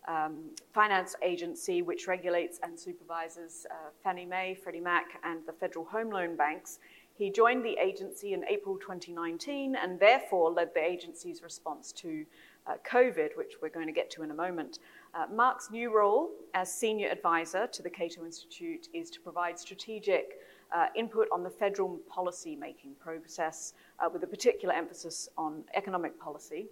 um, 0.08 0.50
Finance 0.72 1.14
Agency, 1.22 1.82
which 1.82 2.06
regulates 2.08 2.58
and 2.62 2.78
supervises 2.78 3.66
uh, 3.70 3.90
Fannie 4.02 4.24
Mae, 4.24 4.54
Freddie 4.54 4.80
Mac, 4.80 5.20
and 5.24 5.40
the 5.46 5.52
Federal 5.52 5.84
Home 5.86 6.10
Loan 6.10 6.36
Banks. 6.36 6.78
He 7.14 7.30
joined 7.30 7.64
the 7.64 7.76
agency 7.78 8.32
in 8.32 8.44
April 8.48 8.78
2019 8.78 9.76
and 9.76 10.00
therefore 10.00 10.50
led 10.50 10.72
the 10.74 10.82
agency's 10.82 11.42
response 11.42 11.92
to 11.92 12.24
uh, 12.66 12.74
COVID, 12.90 13.36
which 13.36 13.54
we're 13.60 13.68
going 13.68 13.86
to 13.86 13.92
get 13.92 14.10
to 14.12 14.22
in 14.22 14.30
a 14.30 14.34
moment. 14.34 14.78
Uh, 15.14 15.26
Mark's 15.30 15.70
new 15.70 15.94
role 15.94 16.30
as 16.54 16.72
senior 16.72 17.08
advisor 17.08 17.66
to 17.66 17.82
the 17.82 17.90
Cato 17.90 18.24
Institute 18.24 18.88
is 18.94 19.10
to 19.10 19.20
provide 19.20 19.58
strategic 19.58 20.38
uh, 20.74 20.86
input 20.94 21.28
on 21.32 21.42
the 21.42 21.50
federal 21.50 21.98
policy 22.08 22.56
making 22.56 22.94
process 23.00 23.74
uh, 23.98 24.08
with 24.10 24.22
a 24.22 24.26
particular 24.26 24.74
emphasis 24.74 25.28
on 25.36 25.64
economic 25.74 26.18
policy. 26.18 26.66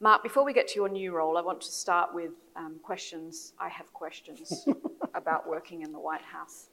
Mark, 0.00 0.22
before 0.22 0.44
we 0.44 0.52
get 0.52 0.68
to 0.68 0.74
your 0.76 0.88
new 0.88 1.12
role, 1.12 1.36
I 1.36 1.40
want 1.40 1.60
to 1.62 1.72
start 1.72 2.14
with 2.14 2.30
um, 2.54 2.76
questions. 2.84 3.52
I 3.58 3.68
have 3.68 3.92
questions 3.92 4.64
about 5.14 5.48
working 5.48 5.82
in 5.82 5.90
the 5.90 5.98
White 5.98 6.22
House. 6.22 6.68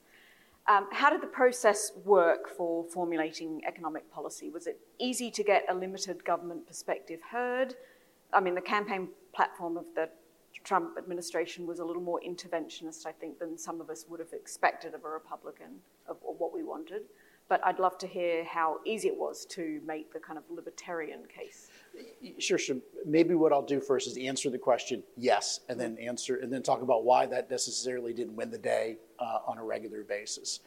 Um, 0.68 0.86
how 0.92 1.10
did 1.10 1.20
the 1.20 1.26
process 1.26 1.90
work 2.04 2.48
for 2.48 2.84
formulating 2.84 3.62
economic 3.66 4.08
policy? 4.12 4.48
Was 4.48 4.68
it 4.68 4.78
easy 5.00 5.32
to 5.32 5.42
get 5.42 5.64
a 5.68 5.74
limited 5.74 6.24
government 6.24 6.68
perspective 6.68 7.18
heard? 7.32 7.74
I 8.32 8.40
mean, 8.40 8.54
the 8.54 8.60
campaign 8.60 9.08
platform 9.34 9.76
of 9.76 9.86
the 9.96 10.08
Trump 10.62 10.96
administration 10.96 11.66
was 11.66 11.80
a 11.80 11.84
little 11.84 12.02
more 12.02 12.20
interventionist, 12.26 13.06
I 13.06 13.12
think, 13.12 13.40
than 13.40 13.58
some 13.58 13.80
of 13.80 13.90
us 13.90 14.04
would 14.08 14.20
have 14.20 14.32
expected 14.32 14.94
of 14.94 15.04
a 15.04 15.08
Republican, 15.08 15.80
of, 16.06 16.16
of 16.28 16.36
what 16.38 16.54
we 16.54 16.62
wanted. 16.62 17.02
But 17.48 17.64
I'd 17.64 17.78
love 17.78 17.96
to 17.98 18.06
hear 18.06 18.44
how 18.44 18.80
easy 18.84 19.08
it 19.08 19.16
was 19.16 19.46
to 19.50 19.80
make 19.86 20.12
the 20.12 20.18
kind 20.18 20.36
of 20.36 20.44
libertarian 20.50 21.20
case. 21.26 21.68
Sure, 22.38 22.58
sure. 22.58 22.76
Maybe 23.04 23.34
what 23.34 23.52
I'll 23.52 23.62
do 23.62 23.80
first 23.80 24.08
is 24.08 24.18
answer 24.18 24.50
the 24.50 24.58
question 24.58 25.02
yes, 25.16 25.60
and 25.68 25.78
then 25.78 25.96
answer, 25.98 26.36
and 26.36 26.52
then 26.52 26.62
talk 26.62 26.82
about 26.82 27.04
why 27.04 27.26
that 27.26 27.48
necessarily 27.48 28.12
didn't 28.12 28.34
win 28.34 28.50
the 28.50 28.58
day 28.58 28.96
uh, 29.20 29.38
on 29.46 29.58
a 29.58 29.64
regular 29.64 30.02
basis. 30.02 30.60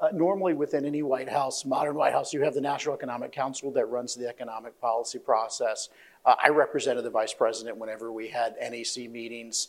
Uh, 0.00 0.08
normally, 0.12 0.54
within 0.54 0.84
any 0.84 1.02
White 1.02 1.28
House, 1.28 1.64
modern 1.64 1.94
White 1.94 2.12
House, 2.12 2.32
you 2.32 2.42
have 2.42 2.54
the 2.54 2.60
National 2.60 2.94
Economic 2.94 3.30
Council 3.30 3.70
that 3.70 3.86
runs 3.86 4.14
the 4.14 4.26
economic 4.26 4.80
policy 4.80 5.18
process. 5.18 5.90
Uh, 6.24 6.34
I 6.42 6.48
represented 6.48 7.04
the 7.04 7.10
vice 7.10 7.34
president 7.34 7.76
whenever 7.76 8.10
we 8.10 8.28
had 8.28 8.56
NEC 8.60 9.10
meetings. 9.10 9.68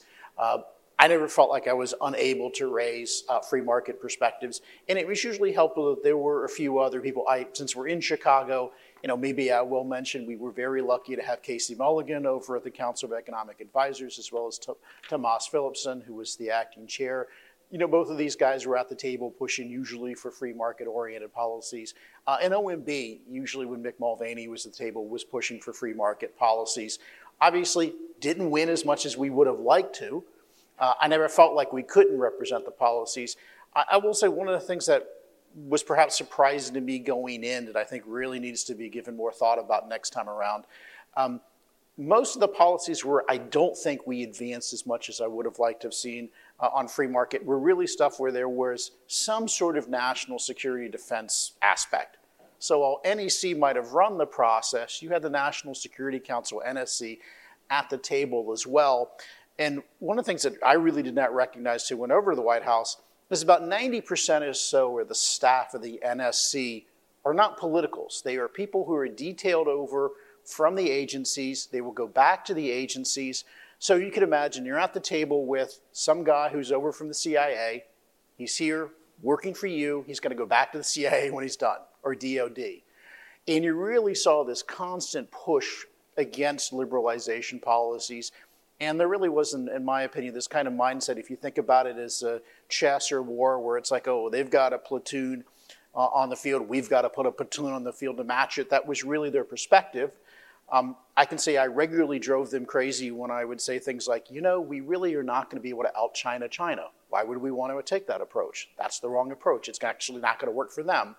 I 1.04 1.08
never 1.08 1.28
felt 1.28 1.50
like 1.50 1.68
I 1.68 1.74
was 1.74 1.94
unable 2.00 2.50
to 2.52 2.68
raise 2.68 3.26
uh, 3.28 3.42
free 3.42 3.60
market 3.60 4.00
perspectives, 4.00 4.62
and 4.88 4.98
it 4.98 5.06
was 5.06 5.22
usually 5.22 5.52
helpful 5.52 5.94
that 5.94 6.02
there 6.02 6.16
were 6.16 6.46
a 6.46 6.50
few 6.50 6.80
other 6.80 7.02
people. 7.02 7.28
I, 7.28 7.46
since 7.52 7.76
we're 7.76 7.90
in 7.90 8.00
Chicago, 8.00 8.72
you 9.02 9.10
know, 9.10 9.18
maybe 9.18 9.52
I 9.52 9.60
will 9.64 9.84
mention 9.84 10.26
we 10.26 10.38
were 10.38 10.54
very 10.54 10.82
lucky 10.82 11.18
to 11.18 11.22
have 11.22 11.42
Casey 11.42 11.76
Mulligan 11.76 12.26
over 12.26 12.56
at 12.56 12.64
the 12.64 12.72
Council 12.72 13.12
of 13.12 13.20
Economic 13.20 13.60
Advisors, 13.60 14.18
as 14.18 14.32
well 14.32 14.48
as 14.48 14.58
T- 14.58 14.72
Tomas 15.10 15.46
Philipson, 15.46 16.00
who 16.00 16.14
was 16.14 16.38
the 16.38 16.50
acting 16.50 16.88
chair. 16.88 17.28
You 17.70 17.80
know, 17.80 17.88
both 17.88 18.10
of 18.10 18.18
these 18.18 18.38
guys 18.38 18.66
were 18.66 18.78
at 18.78 18.88
the 18.88 18.96
table 18.96 19.30
pushing 19.30 19.70
usually 19.70 20.14
for 20.14 20.32
free 20.32 20.54
market 20.54 20.86
oriented 20.88 21.34
policies. 21.34 21.96
Uh, 22.28 22.38
and 22.42 22.54
OMB, 22.54 23.20
usually 23.30 23.66
when 23.66 23.84
Mick 23.84 24.00
Mulvaney 24.00 24.48
was 24.48 24.66
at 24.66 24.72
the 24.72 24.78
table, 24.78 25.06
was 25.06 25.26
pushing 25.26 25.60
for 25.60 25.74
free 25.74 25.94
market 25.94 26.38
policies. 26.38 27.00
Obviously, 27.42 27.94
didn't 28.22 28.50
win 28.50 28.70
as 28.70 28.86
much 28.86 29.06
as 29.06 29.18
we 29.18 29.30
would 29.30 29.48
have 29.48 29.60
liked 29.60 29.94
to. 29.96 30.24
Uh, 30.80 30.94
I 31.00 31.08
never 31.08 31.30
felt 31.30 31.54
like 31.54 31.72
we 31.72 31.84
couldn't 31.84 32.18
represent 32.18 32.66
the 32.66 32.72
policies. 32.72 33.38
I, 33.76 33.86
I, 33.92 33.98
will 33.98 34.14
say 34.14 34.28
one 34.28 34.48
of 34.48 34.60
the 34.60 34.66
things 34.66 34.86
that 34.88 35.08
was 35.56 35.84
perhaps 35.84 36.18
surprising 36.18 36.74
to 36.74 36.82
me 36.82 37.00
going 37.00 37.44
in 37.44 37.66
that 37.66 37.76
I 37.76 37.84
think 37.84 38.04
really 38.08 38.40
needs 38.40 38.64
to 38.66 38.76
be 38.76 38.90
given 38.90 39.16
more 39.16 39.32
thought 39.32 39.60
about 39.60 39.88
next 39.88 40.10
time 40.10 40.28
around. 40.28 40.66
Um, 41.16 41.42
most 41.98 42.36
of 42.36 42.42
the 42.42 42.48
policies 42.48 43.06
where 43.06 43.24
I 43.30 43.38
don't 43.38 43.78
think 43.78 44.08
we 44.08 44.24
advanced 44.24 44.74
as 44.74 44.88
much 44.88 45.10
as 45.10 45.22
I 45.22 45.28
would 45.28 45.46
have 45.46 45.60
liked 45.60 45.82
to 45.82 45.88
have 45.88 45.94
seen 45.94 46.30
uh, 46.60 46.70
on 46.74 46.88
free 46.88 47.08
market 47.08 47.46
were 47.46 47.60
really 47.60 47.86
stuff 47.86 48.20
where 48.20 48.32
there 48.32 48.50
was 48.50 48.92
some 49.06 49.48
sort 49.48 49.78
of 49.78 49.88
national 49.88 50.40
security 50.40 50.90
defense 50.90 51.52
aspect. 51.62 52.18
So 52.58 52.80
while 52.80 53.02
NEC 53.04 53.58
might 53.58 53.76
have 53.76 53.92
run 53.92 54.18
the 54.18 54.26
process, 54.26 55.02
you 55.02 55.10
had 55.10 55.22
the 55.22 55.30
National 55.30 55.76
Security 55.76 56.18
Council, 56.18 56.64
NSC, 56.66 57.20
at 57.70 57.90
the 57.90 57.98
table 57.98 58.52
as 58.54 58.66
well. 58.66 59.12
And 59.60 59.84
one 60.00 60.18
of 60.18 60.26
the 60.26 60.30
things 60.30 60.44
that 60.44 60.56
I 60.66 60.74
really 60.74 61.04
did 61.04 61.16
not 61.16 61.34
recognize 61.34 61.88
who 61.88 61.98
went 61.98 62.12
over 62.12 62.32
to 62.32 62.36
the 62.36 62.42
White 62.42 62.64
House 62.64 62.98
is 63.30 63.42
about 63.42 63.62
90% 63.62 64.42
or 64.42 64.54
so 64.54 65.00
of 65.00 65.08
the 65.08 65.16
staff 65.16 65.74
of 65.74 65.82
the 65.82 66.00
NSC 66.06 66.86
are 67.26 67.34
not 67.34 67.58
politicals. 67.58 68.22
They 68.24 68.38
are 68.38 68.48
people 68.48 68.86
who 68.86 68.96
are 68.96 69.08
detailed 69.08 69.68
over 69.68 70.12
from 70.46 70.76
the 70.76 70.90
agencies. 70.90 71.68
They 71.72 71.82
will 71.82 71.92
go 71.92 72.08
back 72.08 72.44
to 72.46 72.54
the 72.54 72.70
agencies. 72.70 73.46
So 73.80 73.96
you 73.96 74.12
can 74.12 74.24
imagine 74.24 74.66
you're 74.66 74.80
at 74.80 74.94
the 74.94 75.00
table 75.00 75.46
with 75.46 75.80
some 75.92 76.24
guy 76.24 76.50
who's 76.50 76.72
over 76.72 76.92
from 76.92 77.08
the 77.08 77.14
CIA. 77.14 77.86
He's 78.38 78.58
here 78.58 78.90
working 79.22 79.54
for 79.54 79.68
you. 79.68 80.04
He's 80.08 80.20
going 80.20 80.32
to 80.32 80.38
go 80.38 80.46
back 80.46 80.72
to 80.72 80.78
the 80.78 80.84
CIA 80.84 81.32
when 81.32 81.44
he's 81.44 81.56
done, 81.56 81.80
or 82.04 82.16
DOD. 82.16 82.60
And 83.48 83.64
you 83.64 83.74
really 83.74 84.16
saw 84.16 84.44
this 84.44 84.64
constant 84.64 85.32
push 85.32 85.86
against 86.18 86.72
liberalization 86.72 87.62
policies 87.62 88.32
and 88.84 89.00
there 89.00 89.08
really 89.08 89.30
wasn't, 89.30 89.70
in 89.70 89.84
my 89.84 90.04
opinion, 90.04 90.34
this 90.34 90.48
kind 90.48 90.68
of 90.68 90.74
mindset. 90.74 91.18
If 91.18 91.30
you 91.30 91.36
think 91.36 91.58
about 91.58 91.88
it 91.88 91.98
as 91.98 92.24
a 92.24 92.42
chess 92.70 93.12
or 93.12 93.22
war, 93.22 93.60
where 93.60 93.78
it's 93.78 93.92
like, 93.92 94.08
oh, 94.08 94.30
they've 94.30 94.50
got 94.50 94.74
a 94.74 94.78
platoon 94.78 95.44
uh, 95.96 96.08
on 96.08 96.30
the 96.30 96.36
field, 96.36 96.68
we've 96.68 96.90
got 96.90 97.02
to 97.02 97.10
put 97.10 97.26
a 97.26 97.32
platoon 97.32 97.72
on 97.72 97.84
the 97.84 97.94
field 97.94 98.18
to 98.18 98.24
match 98.24 98.58
it. 98.58 98.70
That 98.70 98.88
was 98.88 99.04
really 99.04 99.30
their 99.30 99.44
perspective. 99.44 100.12
Um, 100.72 100.96
I 101.16 101.26
can 101.26 101.38
say 101.38 101.58
I 101.58 101.68
regularly 101.68 102.20
drove 102.20 102.50
them 102.50 102.66
crazy 102.66 103.12
when 103.12 103.30
I 103.30 103.46
would 103.46 103.62
say 103.62 103.80
things 103.80 104.08
like, 104.08 104.32
you 104.32 104.42
know, 104.42 104.60
we 104.62 104.82
really 104.82 105.14
are 105.16 105.24
not 105.24 105.50
going 105.50 105.60
to 105.60 105.64
be 105.64 105.70
able 105.70 105.84
to 105.84 105.96
out 105.98 106.14
China 106.14 106.48
China. 106.48 106.88
Why 107.10 107.24
would 107.24 107.38
we 107.38 107.52
want 107.52 107.78
to 107.78 107.84
take 107.84 108.08
that 108.08 108.22
approach? 108.22 108.70
That's 108.78 109.00
the 109.00 109.10
wrong 109.10 109.32
approach. 109.32 109.70
It's 109.70 109.84
actually 109.84 110.22
not 110.22 110.40
going 110.40 110.52
to 110.52 110.56
work 110.56 110.72
for 110.72 110.82
them. 110.82 111.16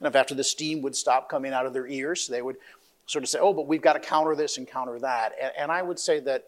And 0.00 0.08
if 0.08 0.16
after 0.16 0.34
the 0.34 0.42
steam 0.42 0.82
would 0.82 0.96
stop 0.96 1.28
coming 1.28 1.52
out 1.52 1.66
of 1.66 1.72
their 1.72 1.86
ears, 1.86 2.26
they 2.26 2.42
would 2.42 2.56
sort 3.06 3.22
of 3.22 3.28
say, 3.28 3.38
oh, 3.40 3.52
but 3.52 3.68
we've 3.68 3.82
got 3.82 3.92
to 3.92 4.00
counter 4.00 4.34
this 4.34 4.58
and 4.58 4.66
counter 4.66 4.98
that. 4.98 5.32
And, 5.40 5.52
and 5.56 5.70
I 5.70 5.82
would 5.82 5.98
say 5.98 6.18
that 6.20 6.46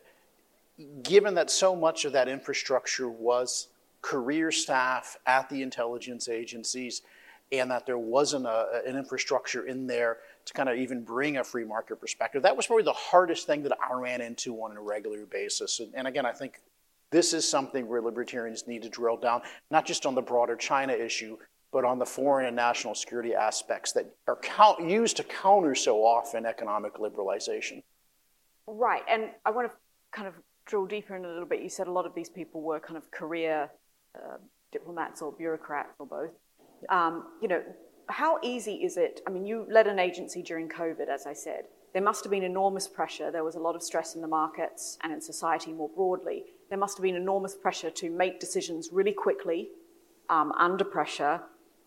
given 1.02 1.34
that 1.34 1.50
so 1.50 1.74
much 1.74 2.04
of 2.04 2.12
that 2.12 2.28
infrastructure 2.28 3.08
was 3.08 3.68
career 4.00 4.52
staff 4.52 5.16
at 5.26 5.48
the 5.48 5.62
intelligence 5.62 6.28
agencies, 6.28 7.02
and 7.50 7.70
that 7.70 7.86
there 7.86 7.98
wasn't 7.98 8.46
a, 8.46 8.82
an 8.86 8.96
infrastructure 8.96 9.66
in 9.66 9.86
there 9.86 10.18
to 10.44 10.52
kind 10.52 10.68
of 10.68 10.76
even 10.76 11.02
bring 11.02 11.38
a 11.38 11.44
free 11.44 11.64
market 11.64 12.00
perspective. 12.00 12.42
That 12.42 12.56
was 12.56 12.66
probably 12.66 12.84
the 12.84 12.92
hardest 12.92 13.46
thing 13.46 13.62
that 13.64 13.76
I 13.82 13.94
ran 13.94 14.20
into 14.20 14.54
on 14.62 14.76
a 14.76 14.80
regular 14.80 15.26
basis. 15.26 15.80
And, 15.80 15.92
and 15.94 16.06
again, 16.06 16.26
I 16.26 16.32
think 16.32 16.60
this 17.10 17.32
is 17.32 17.48
something 17.48 17.86
where 17.88 18.02
libertarians 18.02 18.66
need 18.66 18.82
to 18.82 18.88
drill 18.88 19.16
down, 19.16 19.42
not 19.70 19.86
just 19.86 20.06
on 20.06 20.14
the 20.14 20.22
broader 20.22 20.56
China 20.56 20.92
issue, 20.92 21.38
but 21.72 21.84
on 21.84 21.98
the 21.98 22.06
foreign 22.06 22.46
and 22.46 22.56
national 22.56 22.94
security 22.94 23.34
aspects 23.34 23.92
that 23.92 24.06
are 24.26 24.36
count, 24.36 24.88
used 24.88 25.16
to 25.16 25.24
counter 25.24 25.74
so 25.74 26.04
often 26.04 26.46
economic 26.46 26.94
liberalization. 26.94 27.82
Right, 28.66 29.02
and 29.08 29.30
I 29.44 29.50
want 29.50 29.70
to 29.70 29.74
kind 30.12 30.28
of 30.28 30.34
drill 30.68 30.86
deeper 30.86 31.16
in 31.16 31.24
a 31.24 31.28
little 31.28 31.46
bit, 31.46 31.62
you 31.62 31.68
said 31.68 31.88
a 31.88 31.92
lot 31.92 32.06
of 32.06 32.14
these 32.14 32.28
people 32.28 32.62
were 32.62 32.78
kind 32.78 32.96
of 32.96 33.10
career 33.10 33.70
uh, 34.14 34.36
diplomats 34.70 35.22
or 35.22 35.32
bureaucrats 35.32 35.94
or 35.98 36.06
both. 36.06 36.30
Um, 36.88 37.24
you 37.42 37.48
know, 37.48 37.62
how 38.08 38.38
easy 38.42 38.74
is 38.74 38.96
it? 38.96 39.20
I 39.26 39.30
mean, 39.30 39.44
you 39.44 39.66
led 39.70 39.86
an 39.86 39.98
agency 39.98 40.42
during 40.42 40.68
COVID, 40.68 41.08
as 41.08 41.26
I 41.26 41.32
said. 41.32 41.64
There 41.94 42.02
must 42.02 42.22
have 42.24 42.30
been 42.30 42.42
enormous 42.42 42.86
pressure. 42.86 43.30
There 43.30 43.44
was 43.44 43.54
a 43.54 43.60
lot 43.60 43.74
of 43.74 43.82
stress 43.82 44.14
in 44.14 44.20
the 44.20 44.28
markets 44.28 44.98
and 45.02 45.12
in 45.12 45.20
society 45.20 45.72
more 45.72 45.88
broadly. 45.88 46.44
There 46.68 46.78
must 46.78 46.98
have 46.98 47.02
been 47.02 47.16
enormous 47.16 47.56
pressure 47.56 47.90
to 47.90 48.10
make 48.10 48.40
decisions 48.40 48.90
really 48.92 49.12
quickly, 49.12 49.70
um, 50.28 50.52
under 50.52 50.84
pressure, 50.84 51.40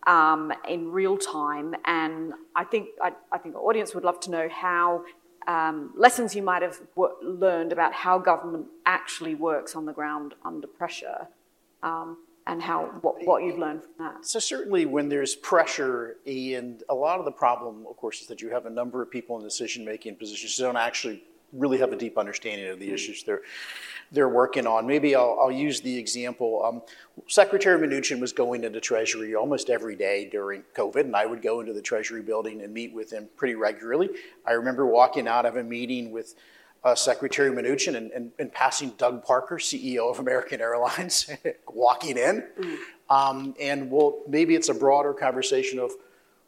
um, 0.06 0.52
in 0.68 0.90
real 0.90 1.16
time. 1.16 1.74
And 1.84 2.32
I 2.56 2.64
think 2.64 2.88
I, 3.00 3.12
I 3.30 3.38
think 3.38 3.54
the 3.54 3.60
audience 3.60 3.94
would 3.94 4.04
love 4.04 4.18
to 4.20 4.30
know 4.30 4.48
how 4.50 5.04
um, 5.46 5.92
lessons 5.96 6.34
you 6.34 6.42
might 6.42 6.62
have 6.62 6.80
learned 7.22 7.72
about 7.72 7.92
how 7.92 8.18
government 8.18 8.66
actually 8.86 9.34
works 9.34 9.74
on 9.74 9.86
the 9.86 9.92
ground 9.92 10.34
under 10.44 10.66
pressure. 10.66 11.28
Um, 11.82 12.18
and 12.46 12.60
how 12.60 12.86
what, 13.02 13.24
what 13.24 13.42
you've 13.44 13.58
learned 13.58 13.82
from 13.82 13.92
that. 13.98 14.26
So 14.26 14.38
certainly 14.38 14.84
when 14.86 15.08
there's 15.08 15.36
pressure, 15.36 16.16
and 16.26 16.82
a 16.88 16.94
lot 16.94 17.18
of 17.18 17.24
the 17.24 17.32
problem, 17.32 17.86
of 17.88 17.96
course, 17.96 18.20
is 18.20 18.26
that 18.28 18.42
you 18.42 18.50
have 18.50 18.66
a 18.66 18.70
number 18.70 19.00
of 19.00 19.10
people 19.10 19.36
in 19.36 19.44
decision-making 19.44 20.16
positions 20.16 20.56
who 20.56 20.64
don't 20.64 20.76
actually 20.76 21.22
really 21.52 21.78
have 21.78 21.92
a 21.92 21.96
deep 21.96 22.18
understanding 22.18 22.68
of 22.68 22.78
the 22.78 22.86
mm-hmm. 22.86 22.94
issues 22.94 23.22
they're 23.22 23.42
they're 24.12 24.28
working 24.28 24.66
on. 24.66 24.86
Maybe 24.86 25.16
I'll, 25.16 25.38
I'll 25.40 25.52
use 25.52 25.80
the 25.80 25.98
example. 25.98 26.62
Um, 26.64 26.82
Secretary 27.28 27.78
Mnuchin 27.86 28.20
was 28.20 28.32
going 28.32 28.62
into 28.62 28.80
Treasury 28.80 29.34
almost 29.34 29.70
every 29.70 29.96
day 29.96 30.28
during 30.30 30.62
COVID, 30.76 31.00
and 31.00 31.16
I 31.16 31.26
would 31.26 31.42
go 31.42 31.60
into 31.60 31.72
the 31.72 31.80
Treasury 31.80 32.22
building 32.22 32.60
and 32.60 32.72
meet 32.72 32.92
with 32.92 33.10
him 33.10 33.28
pretty 33.36 33.54
regularly. 33.54 34.10
I 34.46 34.52
remember 34.52 34.86
walking 34.86 35.26
out 35.26 35.46
of 35.46 35.56
a 35.56 35.64
meeting 35.64 36.12
with 36.12 36.34
uh, 36.84 36.94
Secretary 36.94 37.50
Mnuchin 37.50 37.96
and, 37.96 38.10
and, 38.10 38.32
and, 38.38 38.52
passing 38.52 38.90
Doug 38.98 39.24
Parker, 39.24 39.56
CEO 39.56 40.10
of 40.10 40.18
American 40.18 40.60
Airlines, 40.60 41.30
walking 41.68 42.18
in. 42.18 42.44
Mm. 42.58 42.76
Um, 43.08 43.54
and 43.60 43.90
well, 43.90 44.20
maybe 44.28 44.56
it's 44.56 44.68
a 44.68 44.74
broader 44.74 45.14
conversation 45.14 45.78
of, 45.78 45.92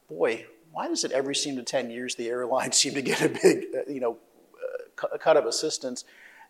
boy, 0.09 0.45
why 0.73 0.89
does 0.89 1.05
it 1.05 1.13
every 1.13 1.37
seem 1.37 1.55
to 1.55 1.63
10 1.63 1.89
years 1.89 2.17
the 2.17 2.29
airlines 2.29 2.77
seem 2.81 2.95
to 2.95 3.03
get 3.03 3.23
a 3.23 3.29
big, 3.29 3.67
uh, 3.77 3.91
you 3.91 4.01
know, 4.01 4.19
uh, 5.01 5.17
cut 5.19 5.37
of 5.37 5.47
assistance? 5.47 6.05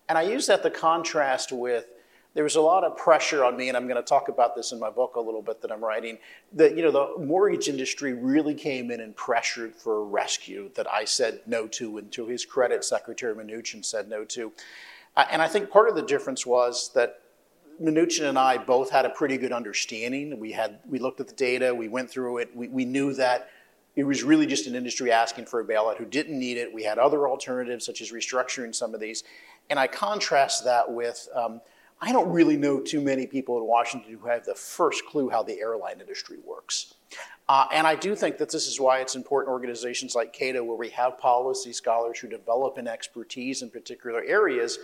And 0.09 0.19
I 0.19 0.23
use 0.23 0.47
that 0.47 0.63
to 0.63 0.71
contrast 0.71 1.53
with 1.53 1.87
there 2.35 2.43
was 2.43 2.57
a 2.57 2.61
lot 2.61 2.83
of 2.83 2.97
pressure 2.97 3.45
on 3.45 3.57
me, 3.57 3.69
and 3.69 3.77
I'm 3.77 3.87
going 3.87 3.97
to 3.97 4.03
talk 4.03 4.29
about 4.29 4.57
this 4.57 4.73
in 4.73 4.81
my 4.81 4.91
book 4.91 5.15
a 5.15 5.21
little 5.21 5.41
bit 5.41 5.63
that 5.63 5.71
I'm 5.71 5.83
writing. 5.83 6.19
That 6.53 6.77
you 6.77 6.83
know 6.83 6.91
the 6.91 7.25
mortgage 7.25 7.69
industry 7.69 8.13
really 8.13 8.55
came 8.55 8.91
in 8.91 9.01
and 9.01 9.15
pressured 9.15 9.75
for 9.75 9.99
a 9.99 10.05
rescue 10.05 10.71
that 10.75 10.91
I 10.91 11.05
said 11.05 11.41
no 11.47 11.69
to, 11.69 11.99
and 11.99 12.11
to 12.13 12.27
his 12.27 12.45
credit, 12.45 12.85
Secretary 12.85 13.35
Mnuchin 13.35 13.85
said 13.85 14.09
no 14.09 14.25
to. 14.25 14.53
And 15.17 15.41
I 15.41 15.47
think 15.47 15.71
part 15.71 15.89
of 15.89 15.95
the 15.95 16.03
difference 16.03 16.45
was 16.45 16.91
that 16.95 17.21
Mnuchin 17.81 18.29
and 18.29 18.39
I 18.39 18.59
both 18.59 18.91
had 18.91 19.05
a 19.05 19.11
pretty 19.11 19.39
good 19.39 19.53
understanding. 19.53 20.41
We 20.41 20.51
had 20.51 20.81
we 20.89 20.99
looked 20.99 21.21
at 21.21 21.29
the 21.29 21.35
data, 21.35 21.73
we 21.73 21.87
went 21.87 22.11
through 22.11 22.39
it, 22.39 22.55
we, 22.55 22.67
we 22.67 22.85
knew 22.85 23.15
that 23.15 23.49
it 23.97 24.05
was 24.05 24.25
really 24.25 24.47
just 24.47 24.67
an 24.67 24.75
industry 24.75 25.13
asking 25.13 25.47
for 25.47 25.61
a 25.61 25.65
bailout 25.65 25.99
who 25.99 26.05
didn't 26.05 26.37
need 26.37 26.57
it. 26.57 26.75
We 26.75 26.83
had 26.83 26.99
other 26.99 27.29
alternatives, 27.29 27.87
such 27.87 28.01
as 28.01 28.11
restructuring 28.11 28.75
some 28.75 28.93
of 28.93 29.01
these. 29.01 29.23
And 29.71 29.79
I 29.79 29.87
contrast 29.87 30.65
that 30.65 30.91
with 30.91 31.29
um, 31.35 31.61
I 32.01 32.13
don't 32.13 32.31
really 32.31 32.57
know 32.57 32.81
too 32.81 33.01
many 33.01 33.27
people 33.27 33.57
in 33.57 33.65
Washington 33.65 34.13
who 34.13 34.29
have 34.29 34.45
the 34.45 34.55
first 34.55 35.07
clue 35.07 35.31
how 35.31 35.43
the 35.43 35.59
airline 35.59 36.01
industry 36.01 36.39
works. 36.45 36.95
Uh, 37.49 37.67
and 37.73 37.87
I 37.87 37.95
do 37.95 38.15
think 38.15 38.39
that 38.39 38.51
this 38.51 38.67
is 38.67 38.81
why 38.81 39.01
it's 39.01 39.15
important 39.15 39.53
organizations 39.53 40.15
like 40.15 40.33
Cato, 40.33 40.65
where 40.65 40.77
we 40.77 40.89
have 40.91 41.19
policy 41.19 41.73
scholars 41.73 42.19
who 42.19 42.29
develop 42.29 42.79
an 42.79 42.89
expertise 42.89 43.63
in 43.63 43.71
particular 43.71 44.23
areas, 44.25 44.79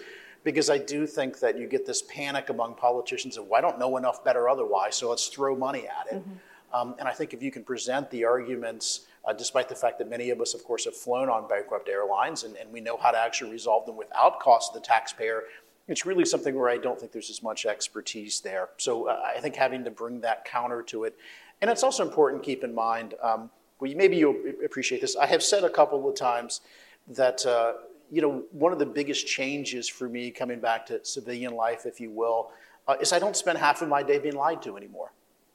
because 0.44 0.70
I 0.70 0.78
do 0.78 1.06
think 1.06 1.40
that 1.40 1.58
you 1.58 1.66
get 1.66 1.86
this 1.86 2.02
panic 2.02 2.48
among 2.48 2.74
politicians 2.74 3.36
of, 3.36 3.46
well, 3.48 3.58
I 3.58 3.60
don't 3.60 3.78
know 3.78 3.96
enough 3.96 4.24
better 4.24 4.48
otherwise, 4.48 4.96
so 4.96 5.10
let's 5.10 5.28
throw 5.28 5.56
money 5.56 5.86
at 5.86 6.12
it. 6.12 6.18
Mm-hmm. 6.20 6.32
Um, 6.72 6.94
and 6.98 7.08
I 7.08 7.12
think 7.12 7.34
if 7.34 7.42
you 7.42 7.50
can 7.50 7.64
present 7.64 8.10
the 8.10 8.24
arguments, 8.24 9.06
uh, 9.24 9.32
despite 9.32 9.68
the 9.68 9.74
fact 9.74 9.98
that 9.98 10.08
many 10.08 10.30
of 10.30 10.40
us, 10.40 10.54
of 10.54 10.64
course, 10.64 10.84
have 10.84 10.96
flown 10.96 11.28
on 11.28 11.48
bankrupt 11.48 11.88
airlines 11.88 12.44
and, 12.44 12.56
and 12.56 12.72
we 12.72 12.80
know 12.80 12.96
how 12.96 13.10
to 13.10 13.18
actually 13.18 13.50
resolve 13.50 13.86
them 13.86 13.96
without 13.96 14.40
cost 14.40 14.72
to 14.72 14.78
the 14.78 14.84
taxpayer, 14.84 15.42
it's 15.88 16.06
really 16.06 16.24
something 16.24 16.54
where 16.54 16.68
I 16.68 16.76
don't 16.76 16.98
think 16.98 17.10
there's 17.10 17.30
as 17.30 17.42
much 17.42 17.66
expertise 17.66 18.40
there. 18.40 18.68
So 18.76 19.08
uh, 19.08 19.20
I 19.36 19.40
think 19.40 19.56
having 19.56 19.84
to 19.84 19.90
bring 19.90 20.20
that 20.20 20.44
counter 20.44 20.82
to 20.82 21.04
it. 21.04 21.16
And 21.60 21.70
it's 21.70 21.82
also 21.82 22.06
important 22.06 22.42
to 22.42 22.46
keep 22.46 22.62
in 22.62 22.74
mind, 22.74 23.14
um, 23.22 23.50
well, 23.80 23.92
maybe 23.96 24.16
you'll 24.16 24.36
appreciate 24.64 25.00
this. 25.00 25.16
I 25.16 25.26
have 25.26 25.42
said 25.42 25.64
a 25.64 25.70
couple 25.70 26.08
of 26.08 26.14
times 26.14 26.60
that, 27.08 27.44
uh, 27.44 27.72
you 28.10 28.22
know, 28.22 28.44
one 28.52 28.72
of 28.72 28.78
the 28.78 28.86
biggest 28.86 29.26
changes 29.26 29.88
for 29.88 30.08
me 30.08 30.30
coming 30.30 30.60
back 30.60 30.86
to 30.86 31.04
civilian 31.04 31.54
life, 31.54 31.86
if 31.86 32.00
you 32.00 32.10
will, 32.10 32.52
uh, 32.86 32.96
is 33.00 33.12
I 33.12 33.18
don't 33.18 33.36
spend 33.36 33.58
half 33.58 33.82
of 33.82 33.88
my 33.88 34.02
day 34.02 34.18
being 34.18 34.36
lied 34.36 34.62
to 34.62 34.76
anymore. 34.76 35.12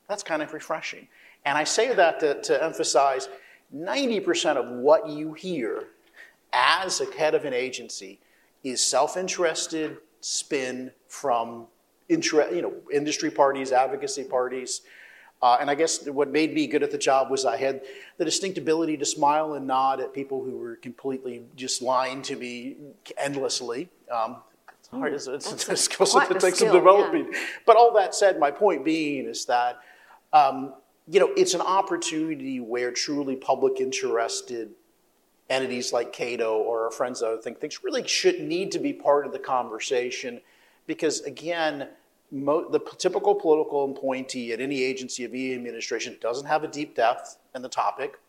That's 0.07 0.23
kind 0.23 0.41
of 0.41 0.53
refreshing. 0.53 1.07
And 1.45 1.57
I 1.57 1.63
say 1.63 1.93
that 1.93 2.19
to, 2.19 2.41
to 2.41 2.63
emphasize 2.63 3.29
90% 3.73 4.57
of 4.57 4.69
what 4.69 5.09
you 5.09 5.33
hear 5.33 5.87
as 6.53 7.01
a 7.01 7.11
head 7.15 7.35
of 7.35 7.45
an 7.45 7.53
agency 7.53 8.19
is 8.63 8.81
self 8.81 9.17
interested 9.17 9.97
spin 10.21 10.91
from 11.07 11.67
intra, 12.09 12.53
you 12.53 12.61
know, 12.61 12.73
industry 12.91 13.29
parties, 13.29 13.71
advocacy 13.71 14.23
parties. 14.23 14.81
Uh, 15.41 15.57
and 15.59 15.69
I 15.69 15.75
guess 15.75 16.07
what 16.07 16.29
made 16.31 16.53
me 16.53 16.65
good 16.65 16.81
at 16.81 16.91
the 16.91 16.97
job 16.97 17.29
was 17.29 17.45
I 17.45 17.57
had 17.57 17.81
the 18.17 18.25
distinct 18.25 18.57
ability 18.57 18.97
to 18.97 19.05
smile 19.05 19.53
and 19.53 19.67
nod 19.67 19.99
at 19.99 20.13
people 20.13 20.43
who 20.43 20.57
were 20.57 20.77
completely 20.77 21.43
just 21.55 21.81
lying 21.81 22.21
to 22.23 22.35
me 22.35 22.77
endlessly. 23.17 23.89
Um, 24.09 24.37
it's 24.79 24.87
hard. 24.87 25.13
It's, 25.13 25.27
it's, 25.27 25.69
a 25.69 25.75
skill 25.75 26.05
set 26.05 26.29
that 26.29 26.39
takes 26.39 26.59
some 26.59 26.71
developing. 26.71 27.27
Yeah. 27.31 27.39
But 27.65 27.75
all 27.75 27.93
that 27.93 28.15
said, 28.15 28.39
my 28.39 28.49
point 28.49 28.85
being 28.85 29.25
is 29.25 29.45
that 29.45 29.79
um, 30.35 30.73
you 31.07 31.19
know, 31.19 31.31
it's 31.37 31.53
an 31.53 31.61
opportunity 31.61 32.59
where 32.59 32.91
truly 32.91 33.35
public 33.35 33.79
interested 33.79 34.71
entities 35.49 35.93
like 35.93 36.11
Cato 36.11 36.57
or 36.57 36.85
our 36.85 36.91
friends 36.91 37.21
that 37.21 37.29
I 37.29 37.37
think 37.41 37.59
things 37.59 37.83
really 37.83 38.05
should 38.05 38.41
need 38.41 38.71
to 38.73 38.79
be 38.79 38.91
part 38.91 39.25
of 39.25 39.31
the 39.31 39.39
conversation 39.39 40.41
because 40.87 41.21
again, 41.21 41.87
mo- 42.31 42.69
the 42.69 42.79
typical 42.97 43.33
political 43.33 43.89
appointee 43.91 44.51
at 44.51 44.59
any 44.59 44.83
agency 44.83 45.23
of 45.23 45.31
any 45.31 45.53
administration 45.53 46.17
doesn't 46.19 46.47
have 46.47 46.63
a 46.63 46.67
deep 46.67 46.95
depth 46.95 47.37
in 47.53 47.61
the 47.61 47.69
topic, 47.69 48.19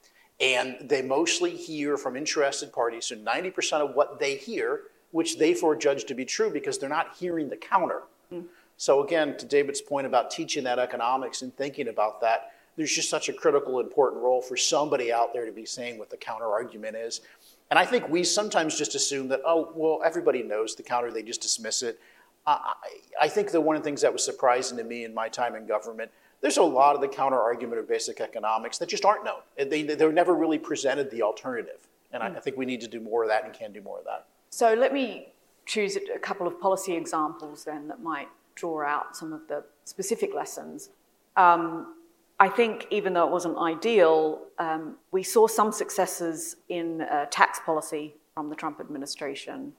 and 0.41 0.77
they 0.81 1.03
mostly 1.03 1.57
hear 1.57 1.97
from 1.97 2.17
interested 2.17 2.73
parties. 2.73 3.07
So 3.07 3.17
90% 3.17 3.81
of 3.81 3.95
what 3.95 4.21
they 4.21 4.37
hear, 4.37 4.83
which 5.11 5.39
they 5.39 5.57
judge 5.79 6.05
to 6.05 6.15
be 6.15 6.25
true 6.25 6.51
because 6.51 6.79
they're 6.79 6.89
not 6.89 7.17
hearing 7.19 7.49
the 7.49 7.57
counter. 7.57 8.03
Mm. 8.33 8.45
So 8.77 9.03
again, 9.03 9.37
to 9.39 9.47
David's 9.47 9.81
point 9.81 10.07
about 10.07 10.31
teaching 10.31 10.65
that 10.65 10.79
economics 10.79 11.43
and 11.43 11.55
thinking 11.57 11.89
about 11.89 12.21
that, 12.21 12.53
there's 12.77 12.95
just 12.95 13.09
such 13.09 13.29
a 13.29 13.33
critical, 13.33 13.81
important 13.81 14.23
role 14.23 14.43
for 14.43 14.57
somebody 14.57 15.13
out 15.13 15.33
there 15.33 15.47
to 15.47 15.53
be 15.53 15.65
saying 15.65 15.99
what 15.99 16.11
the 16.11 16.17
counter 16.17 16.47
argument 16.47 16.95
is. 16.95 17.23
And 17.71 17.79
I 17.79 17.87
think 17.87 18.09
we 18.09 18.23
sometimes 18.23 18.77
just 18.77 18.95
assume 18.95 19.29
that, 19.29 19.41
oh, 19.45 19.73
well, 19.75 20.01
everybody 20.05 20.43
knows 20.43 20.75
the 20.75 20.83
counter, 20.83 21.11
they 21.11 21.23
just 21.23 21.41
dismiss 21.41 21.83
it. 21.83 21.99
I, 22.47 22.75
I 23.21 23.29
think 23.29 23.51
that 23.51 23.61
one 23.61 23.77
of 23.77 23.83
the 23.83 23.87
things 23.89 24.03
that 24.03 24.13
was 24.13 24.25
surprising 24.25 24.77
to 24.77 24.85
me 24.85 25.05
in 25.05 25.15
my 25.15 25.29
time 25.29 25.57
in 25.57 25.67
government, 25.67 26.11
there's 26.43 26.59
a 26.59 26.63
lot 26.63 26.95
of 26.95 27.01
the 27.01 27.09
counter 27.09 27.41
argument 27.41 27.81
of 27.81 27.89
basic 27.89 28.21
economics 28.21 28.79
that 28.79 28.89
just 28.89 29.05
aren't 29.05 29.25
known. 29.25 29.41
They, 29.57 29.83
they're 29.83 30.13
never 30.13 30.35
really 30.35 30.59
presented 30.59 31.11
the 31.11 31.23
alternative. 31.23 31.89
And 32.13 32.23
I, 32.23 32.27
I 32.27 32.31
hmm. 32.31 32.39
think 32.41 32.57
we 32.57 32.67
need 32.67 32.83
to 32.83 32.89
do 32.89 33.01
more 33.01 33.23
of 33.23 33.31
that 33.31 33.45
and 33.45 33.53
can 33.53 33.73
do 33.73 33.81
more 33.81 33.99
of 33.99 34.05
that. 34.05 34.27
So 34.51 34.75
let 34.75 34.93
me 34.93 35.33
choose 35.65 35.97
a 35.97 36.19
couple 36.19 36.47
of 36.47 36.61
policy 36.61 36.95
examples 36.95 37.65
then 37.65 37.89
that 37.89 38.01
might 38.01 38.29
draw 38.57 38.85
out 38.85 39.17
some 39.17 39.33
of 39.33 39.47
the 39.47 39.63
specific 39.85 40.35
lessons. 40.35 40.91
Um, 41.37 41.95
I 42.39 42.49
think 42.49 42.87
even 42.91 43.15
though 43.15 43.27
it 43.27 43.31
wasn't 43.31 43.57
ideal, 43.57 44.43
um, 44.59 44.97
we 45.13 45.23
saw 45.23 45.47
some 45.47 45.73
successes 45.73 46.57
in 46.69 47.03
uh, 47.03 47.27
tax 47.31 47.61
policy 47.65 48.15
from 48.35 48.51
the 48.51 48.57
Trump 48.57 48.81
administration, 48.81 49.73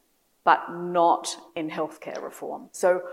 but 0.43 0.71
not 0.71 1.35
in 1.55 1.69
healthcare 1.69 2.21
reform. 2.23 2.69
So, 2.71 3.03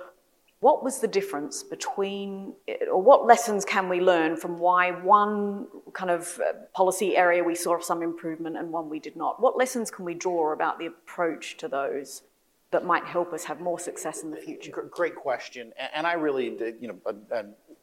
what 0.60 0.82
was 0.82 1.00
the 1.00 1.08
difference 1.08 1.62
between, 1.62 2.54
or 2.90 3.02
what 3.02 3.26
lessons 3.26 3.66
can 3.66 3.90
we 3.90 4.00
learn 4.00 4.34
from 4.34 4.56
why 4.58 4.92
one 4.92 5.66
kind 5.92 6.10
of 6.10 6.40
uh, 6.40 6.54
policy 6.72 7.18
area 7.18 7.44
we 7.44 7.54
saw 7.54 7.78
some 7.78 8.02
improvement 8.02 8.56
and 8.56 8.72
one 8.72 8.88
we 8.88 8.98
did 8.98 9.14
not? 9.14 9.42
What 9.42 9.58
lessons 9.58 9.90
can 9.90 10.06
we 10.06 10.14
draw 10.14 10.54
about 10.54 10.78
the 10.78 10.86
approach 10.86 11.58
to 11.58 11.68
those 11.68 12.22
that 12.74 12.84
might 12.84 13.04
help 13.04 13.32
us 13.32 13.44
have 13.44 13.60
more 13.60 13.78
success 13.78 14.24
in 14.24 14.30
the 14.32 14.36
future? 14.36 14.72
Great 14.90 15.14
question, 15.14 15.72
and 15.94 16.06
I 16.06 16.14
really, 16.14 16.46
you 16.80 16.88
know, 16.88 17.14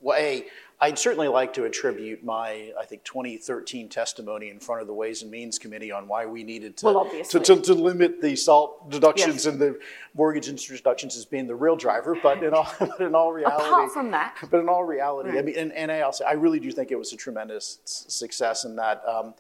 well, 0.02 0.18
A, 0.18 0.46
I'd 0.80 0.98
certainly 0.98 1.28
like 1.28 1.54
to 1.54 1.66
attribute 1.66 2.24
my, 2.24 2.74
I 2.78 2.86
think, 2.86 3.04
2013 3.04 3.88
testimony 3.88 4.50
in 4.50 4.60
front 4.60 4.82
of 4.82 4.88
the 4.88 4.94
Ways 4.94 5.22
and 5.22 5.30
Means 5.30 5.60
Committee 5.60 5.92
on 5.92 6.08
why 6.08 6.26
we 6.26 6.44
needed 6.44 6.76
to, 6.78 6.86
well, 6.88 7.12
to, 7.30 7.40
to, 7.40 7.62
to, 7.62 7.74
limit 7.74 8.20
the 8.20 8.36
SALT 8.36 8.90
deductions 8.90 9.36
yes. 9.36 9.46
and 9.46 9.60
the 9.60 9.80
mortgage 10.16 10.50
interest 10.50 10.84
deductions 10.84 11.16
as 11.16 11.26
being 11.26 11.46
the 11.46 11.56
real 11.56 11.76
driver. 11.76 12.18
But 12.22 12.44
in 12.44 12.54
all, 12.54 12.68
but 12.80 13.00
in 13.00 13.14
all 13.14 13.32
reality, 13.32 13.64
apart 13.64 13.92
from 13.92 14.12
that, 14.12 14.38
but 14.50 14.60
in 14.60 14.68
all 14.68 14.84
reality, 14.84 15.30
right. 15.30 15.40
I 15.40 15.42
mean, 15.44 15.56
and, 15.56 15.72
and 15.74 15.92
I'll 15.92 16.12
say, 16.12 16.26
I 16.26 16.34
really 16.34 16.60
do 16.60 16.72
think 16.72 16.92
it 16.92 16.98
was 16.98 17.14
a 17.14 17.18
tremendous 17.18 17.80
success 17.86 18.66
in 18.66 18.76
that 18.78 19.04
um, 19.08 19.36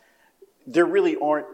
there 0.67 0.85
really 0.85 1.17
aren't 1.17 1.47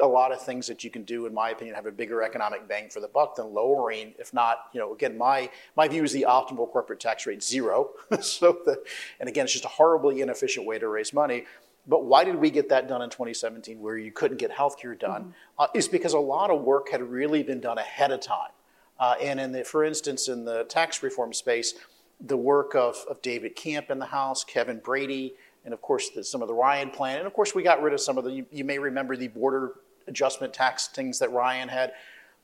a 0.00 0.06
lot 0.06 0.32
of 0.32 0.40
things 0.40 0.66
that 0.66 0.84
you 0.84 0.90
can 0.90 1.02
do, 1.02 1.26
in 1.26 1.34
my 1.34 1.50
opinion, 1.50 1.74
have 1.74 1.86
a 1.86 1.92
bigger 1.92 2.22
economic 2.22 2.68
bang 2.68 2.88
for 2.88 3.00
the 3.00 3.08
buck 3.08 3.36
than 3.36 3.52
lowering, 3.52 4.14
if 4.18 4.32
not, 4.32 4.68
you 4.72 4.80
know, 4.80 4.92
again, 4.92 5.16
my, 5.16 5.50
my 5.76 5.88
view 5.88 6.04
is 6.04 6.12
the 6.12 6.26
optimal 6.28 6.70
corporate 6.70 7.00
tax 7.00 7.26
rate 7.26 7.42
zero. 7.42 7.90
so 8.20 8.58
the, 8.64 8.82
and 9.20 9.28
again, 9.28 9.44
it's 9.44 9.52
just 9.52 9.64
a 9.64 9.68
horribly 9.68 10.20
inefficient 10.20 10.66
way 10.66 10.78
to 10.78 10.88
raise 10.88 11.12
money. 11.12 11.44
But 11.88 12.04
why 12.04 12.24
did 12.24 12.36
we 12.36 12.50
get 12.50 12.68
that 12.70 12.88
done 12.88 13.02
in 13.02 13.10
2017 13.10 13.80
where 13.80 13.96
you 13.96 14.10
couldn't 14.10 14.38
get 14.38 14.50
healthcare 14.50 14.98
done? 14.98 15.22
Mm-hmm. 15.22 15.30
Uh, 15.58 15.66
is 15.74 15.88
because 15.88 16.14
a 16.14 16.18
lot 16.18 16.50
of 16.50 16.62
work 16.62 16.90
had 16.90 17.02
really 17.02 17.42
been 17.42 17.60
done 17.60 17.78
ahead 17.78 18.10
of 18.10 18.20
time. 18.20 18.50
Uh, 18.98 19.14
and 19.20 19.38
in 19.38 19.52
the, 19.52 19.62
for 19.62 19.84
instance, 19.84 20.28
in 20.28 20.44
the 20.44 20.64
tax 20.64 21.02
reform 21.02 21.32
space, 21.32 21.74
the 22.20 22.36
work 22.36 22.74
of, 22.74 22.96
of 23.08 23.20
David 23.22 23.54
Camp 23.54 23.90
in 23.90 23.98
the 23.98 24.06
House, 24.06 24.42
Kevin 24.42 24.78
Brady, 24.78 25.34
and 25.64 25.74
of 25.74 25.82
course 25.82 26.10
the, 26.10 26.24
some 26.24 26.40
of 26.40 26.48
the 26.48 26.54
Ryan 26.54 26.90
plan, 26.90 27.18
and 27.18 27.26
of 27.26 27.34
course 27.34 27.54
we 27.54 27.62
got 27.62 27.82
rid 27.82 27.92
of 27.92 28.00
some 28.00 28.16
of 28.16 28.24
the. 28.24 28.30
You, 28.30 28.46
you 28.50 28.64
may 28.64 28.78
remember 28.78 29.16
the 29.16 29.28
border 29.28 29.72
adjustment 30.08 30.52
tax 30.52 30.88
things 30.88 31.18
that 31.18 31.32
Ryan 31.32 31.68
had. 31.68 31.92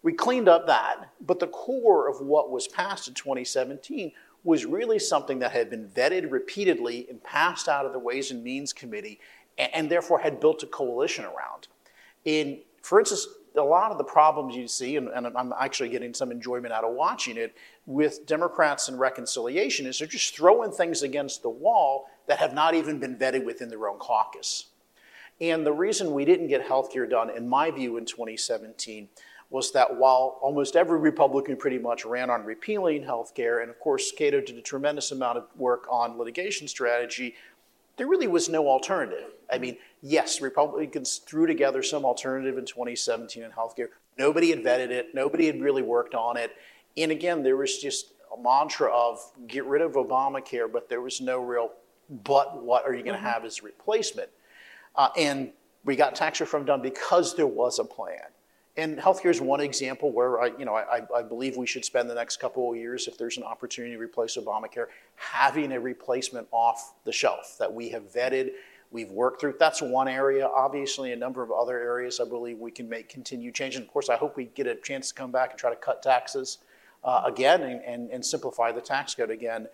We 0.03 0.13
cleaned 0.13 0.49
up 0.49 0.67
that, 0.67 1.11
but 1.21 1.39
the 1.39 1.47
core 1.47 2.09
of 2.09 2.21
what 2.21 2.51
was 2.51 2.67
passed 2.67 3.09
in 3.09 3.15
2017 3.15 4.13
was 4.45 4.65
really 4.65 4.99
something 4.99 5.39
that 5.39 5.53
had 5.53 5.71
been 5.71 5.89
vetted 5.89 6.31
repeatedly 6.31 7.07
and 7.09 7.23
passed 7.23 7.69
out 7.69 7.87
of 7.87 7.93
the 7.93 7.99
Ways 7.99 8.31
and 8.31 8.43
Means 8.43 8.73
Committee 8.73 9.21
and, 9.59 9.73
and 9.75 9.91
therefore 9.91 10.19
had 10.19 10.41
built 10.41 10.63
a 10.63 10.67
coalition 10.67 11.25
around. 11.25 11.69
In, 12.25 12.61
for 12.83 12.99
instance, 12.99 13.27
a 13.57 13.61
lot 13.61 13.93
of 13.93 13.99
the 13.99 14.05
problems 14.05 14.57
you 14.57 14.67
see, 14.67 14.97
and, 14.97 15.09
and, 15.09 15.27
I'm 15.37 15.53
actually 15.59 15.91
getting 15.91 16.15
some 16.15 16.31
enjoyment 16.31 16.73
out 16.73 16.85
of 16.85 16.95
watching 16.95 17.37
it, 17.37 17.55
with 17.87 18.27
Democrats 18.27 18.89
and 18.89 18.99
reconciliation 18.99 19.87
is 19.87 19.99
they're 19.99 20.09
just 20.09 20.35
throwing 20.35 20.73
things 20.73 21.03
against 21.03 21.43
the 21.43 21.51
wall 21.51 22.07
that 22.27 22.39
have 22.39 22.55
not 22.55 22.75
even 22.75 22.99
been 22.99 23.17
vetted 23.17 23.45
within 23.45 23.69
their 23.69 23.89
own 23.89 23.99
caucus. 23.99 24.67
And 25.43 25.67
the 25.67 25.73
reason 25.73 26.13
we 26.13 26.25
didn't 26.25 26.47
get 26.47 26.63
health 26.63 26.93
care 26.93 27.05
done, 27.05 27.29
in 27.29 27.49
my 27.49 27.73
view, 27.73 27.97
in 27.97 28.07
2017 28.07 29.09
was 29.51 29.73
that 29.73 29.97
while 29.97 30.39
almost 30.41 30.77
every 30.77 30.99
Republican 31.01 31.57
pretty 31.57 31.81
much 31.81 32.05
ran 32.05 32.31
on 32.31 32.45
repealing 32.45 33.03
health 33.03 33.35
care, 33.35 33.59
and 33.59 33.69
of 33.69 33.79
course 33.81 34.13
Cato 34.13 34.41
did 34.41 34.57
a 34.57 34.63
tremendous 34.63 35.11
amount 35.11 35.39
of 35.39 35.49
work 35.57 35.89
on 35.91 36.17
litigation 36.17 36.69
strategy, 36.69 37.35
there 37.97 38.07
really 38.07 38.29
was 38.29 38.49
no 38.49 38.69
alternative. 38.69 39.33
I 39.53 39.59
mean, 39.59 39.77
yes, 40.01 40.41
Republicans 40.41 41.19
threw 41.19 41.49
together 41.49 41.83
some 41.83 42.05
alternative 42.05 42.57
in 42.57 42.65
2017 42.65 43.43
in 43.43 43.51
healthcare. 43.51 43.89
Nobody 44.17 44.51
had 44.51 44.63
vetted 44.63 44.91
it, 44.91 45.13
nobody 45.13 45.47
had 45.47 45.61
really 45.61 45.83
worked 45.83 46.15
on 46.15 46.37
it. 46.37 46.53
And 46.97 47.11
again, 47.11 47.43
there 47.43 47.57
was 47.57 47.79
just 47.79 48.13
a 48.33 48.41
mantra 48.41 48.95
of 48.95 49.19
get 49.49 49.67
rid 49.67 49.83
of 49.83 49.95
Obamacare, 49.95 50.71
but 50.73 50.89
there 50.89 51.01
was 51.01 51.21
no 51.21 51.41
real, 51.41 51.73
but 52.09 52.63
what 52.63 52.87
are 52.87 52.95
you 52.95 53.03
going 53.03 53.17
to 53.17 53.19
mm-hmm. 53.19 53.27
have 53.27 53.45
as 53.45 53.59
a 53.59 53.63
replacement? 53.63 54.31
Uh, 54.95 55.09
and 55.17 55.53
we 55.85 55.97
got 55.97 56.15
tax 56.15 56.41
reform 56.41 56.65
done 56.65 56.83
because 56.83 57.35
there 57.35 57.47
was 57.47 57.79
a 57.79 57.85
plan. 57.85 58.21
And 58.77 58.97
healthcare 58.99 59.31
is 59.31 59.41
one 59.41 59.61
example 59.61 60.13
where 60.13 60.41
I, 60.41 60.47
you 60.59 60.65
know, 60.65 60.75
I, 60.75 61.03
I 61.15 61.23
believe 61.23 61.57
we 61.57 61.67
should 61.67 61.85
spend 61.85 62.09
the 62.09 62.15
next 62.15 62.39
couple 62.39 62.71
of 62.71 62.77
years, 62.77 63.07
if 63.07 63.19
there's 63.19 63.37
an 63.37 63.43
opportunity 63.43 63.95
to 63.95 64.01
replace 64.01 64.37
Obamacare, 64.39 64.87
having 65.17 65.73
a 65.73 65.81
replacement 65.81 66.49
off 66.53 66.95
the 67.05 67.13
shelf 67.13 67.57
that 67.59 67.73
we 67.73 67.91
have 67.91 68.11
vetted, 68.11 68.53
we've 68.91 69.11
worked 69.11 69.43
through. 69.43 69.57
That's 69.59 69.83
one 69.83 70.09
area. 70.09 70.47
Obviously, 70.47 71.13
a 71.13 71.17
number 71.17 71.43
of 71.43 71.51
other 71.51 71.79
areas 71.79 72.19
I 72.19 72.25
believe 72.25 72.59
we 72.59 72.71
can 72.71 72.89
make 72.89 73.11
continued 73.11 73.55
change. 73.55 73.77
And 73.77 73.85
of 73.85 73.93
course, 73.93 74.09
I 74.09 74.17
hope 74.17 74.37
we 74.37 74.47
get 74.47 74.67
a 74.67 74.75
chance 74.77 75.09
to 75.09 75.15
come 75.15 75.31
back 75.31 75.51
and 75.51 75.59
try 75.59 75.69
to 75.69 75.77
cut 75.77 76.03
taxes 76.03 76.59
uh, 77.05 77.23
again 77.27 77.63
and, 77.63 77.85
and, 77.85 78.11
and 78.11 78.25
simplify 78.25 78.73
the 78.73 78.81
tax 78.81 79.15
code 79.15 79.31
again. 79.31 79.69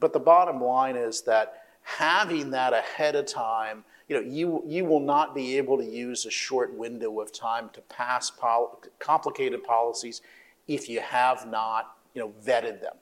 But 0.00 0.12
the 0.12 0.20
bottom 0.20 0.62
line 0.62 0.96
is 0.96 1.22
that 1.22 1.62
having 1.82 2.50
that 2.50 2.74
ahead 2.74 3.14
of 3.14 3.24
time 3.26 3.84
you 4.08 4.16
know, 4.16 4.22
you, 4.22 4.62
you 4.66 4.84
will 4.84 5.00
not 5.00 5.34
be 5.34 5.56
able 5.56 5.78
to 5.78 5.84
use 5.84 6.26
a 6.26 6.30
short 6.30 6.74
window 6.74 7.20
of 7.20 7.32
time 7.32 7.70
to 7.72 7.80
pass 7.82 8.30
pol- 8.30 8.80
complicated 8.98 9.64
policies 9.64 10.20
if 10.68 10.88
you 10.88 11.00
have 11.00 11.46
not, 11.46 11.96
you 12.14 12.20
know, 12.20 12.32
vetted 12.44 12.80
them 12.80 12.96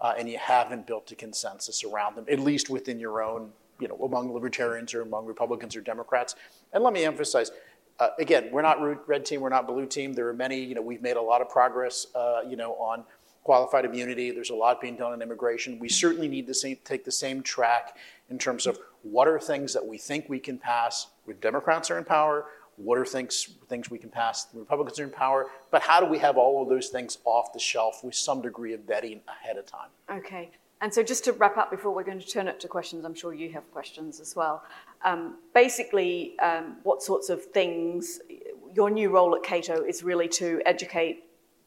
uh, 0.00 0.14
and 0.18 0.28
you 0.28 0.38
haven't 0.38 0.86
built 0.86 1.10
a 1.10 1.14
consensus 1.14 1.84
around 1.84 2.16
them, 2.16 2.26
at 2.30 2.38
least 2.38 2.70
within 2.70 3.00
your 3.00 3.22
own, 3.22 3.50
you 3.80 3.88
know, 3.88 3.96
among 4.04 4.32
libertarians 4.32 4.94
or 4.94 5.02
among 5.02 5.26
Republicans 5.26 5.74
or 5.74 5.80
Democrats. 5.80 6.36
And 6.72 6.82
let 6.84 6.92
me 6.92 7.04
emphasize, 7.04 7.50
uh, 7.98 8.10
again, 8.18 8.48
we're 8.52 8.62
not 8.62 9.08
red 9.08 9.24
team, 9.24 9.40
we're 9.40 9.48
not 9.48 9.66
blue 9.66 9.86
team. 9.86 10.12
There 10.12 10.28
are 10.28 10.34
many, 10.34 10.62
you 10.62 10.74
know, 10.74 10.82
we've 10.82 11.02
made 11.02 11.16
a 11.16 11.22
lot 11.22 11.40
of 11.40 11.48
progress, 11.48 12.06
uh, 12.14 12.40
you 12.46 12.56
know, 12.56 12.74
on 12.74 13.04
qualified 13.46 13.84
immunity. 13.84 14.32
There's 14.32 14.50
a 14.50 14.54
lot 14.56 14.80
being 14.80 14.96
done 14.96 15.12
on 15.12 15.22
immigration. 15.22 15.78
We 15.78 15.88
certainly 15.88 16.26
need 16.26 16.48
to 16.48 16.74
take 16.84 17.04
the 17.04 17.12
same 17.12 17.44
track 17.44 17.96
in 18.28 18.38
terms 18.38 18.66
of 18.66 18.76
what 19.02 19.28
are 19.28 19.38
things 19.38 19.72
that 19.72 19.86
we 19.86 19.98
think 19.98 20.28
we 20.28 20.40
can 20.40 20.58
pass 20.58 21.06
when 21.26 21.36
Democrats 21.38 21.88
are 21.92 21.96
in 21.96 22.04
power, 22.04 22.46
what 22.74 22.98
are 22.98 23.06
things, 23.06 23.50
things 23.68 23.88
we 23.88 23.98
can 23.98 24.10
pass 24.10 24.48
when 24.50 24.62
Republicans 24.64 24.98
are 24.98 25.04
in 25.04 25.10
power, 25.10 25.46
but 25.70 25.80
how 25.80 26.00
do 26.00 26.06
we 26.06 26.18
have 26.18 26.36
all 26.36 26.60
of 26.60 26.68
those 26.68 26.88
things 26.88 27.18
off 27.24 27.52
the 27.52 27.60
shelf 27.60 28.02
with 28.02 28.16
some 28.16 28.42
degree 28.42 28.74
of 28.74 28.80
vetting 28.80 29.20
ahead 29.28 29.56
of 29.58 29.64
time? 29.64 29.90
Okay. 30.10 30.50
And 30.80 30.92
so, 30.92 31.04
just 31.04 31.24
to 31.24 31.32
wrap 31.32 31.56
up 31.56 31.70
before 31.70 31.94
we're 31.94 32.04
going 32.04 32.18
to 32.18 32.26
turn 32.26 32.48
it 32.48 32.58
to 32.60 32.68
questions, 32.68 33.04
I'm 33.04 33.14
sure 33.14 33.32
you 33.32 33.50
have 33.52 33.70
questions 33.70 34.18
as 34.20 34.34
well. 34.34 34.64
Um, 35.04 35.36
basically, 35.54 36.36
um, 36.40 36.78
what 36.82 37.00
sorts 37.00 37.30
of 37.30 37.44
things, 37.44 38.18
your 38.74 38.90
new 38.90 39.08
role 39.08 39.34
at 39.36 39.44
Cato 39.44 39.84
is 39.84 40.02
really 40.02 40.28
to 40.40 40.60
educate 40.66 41.25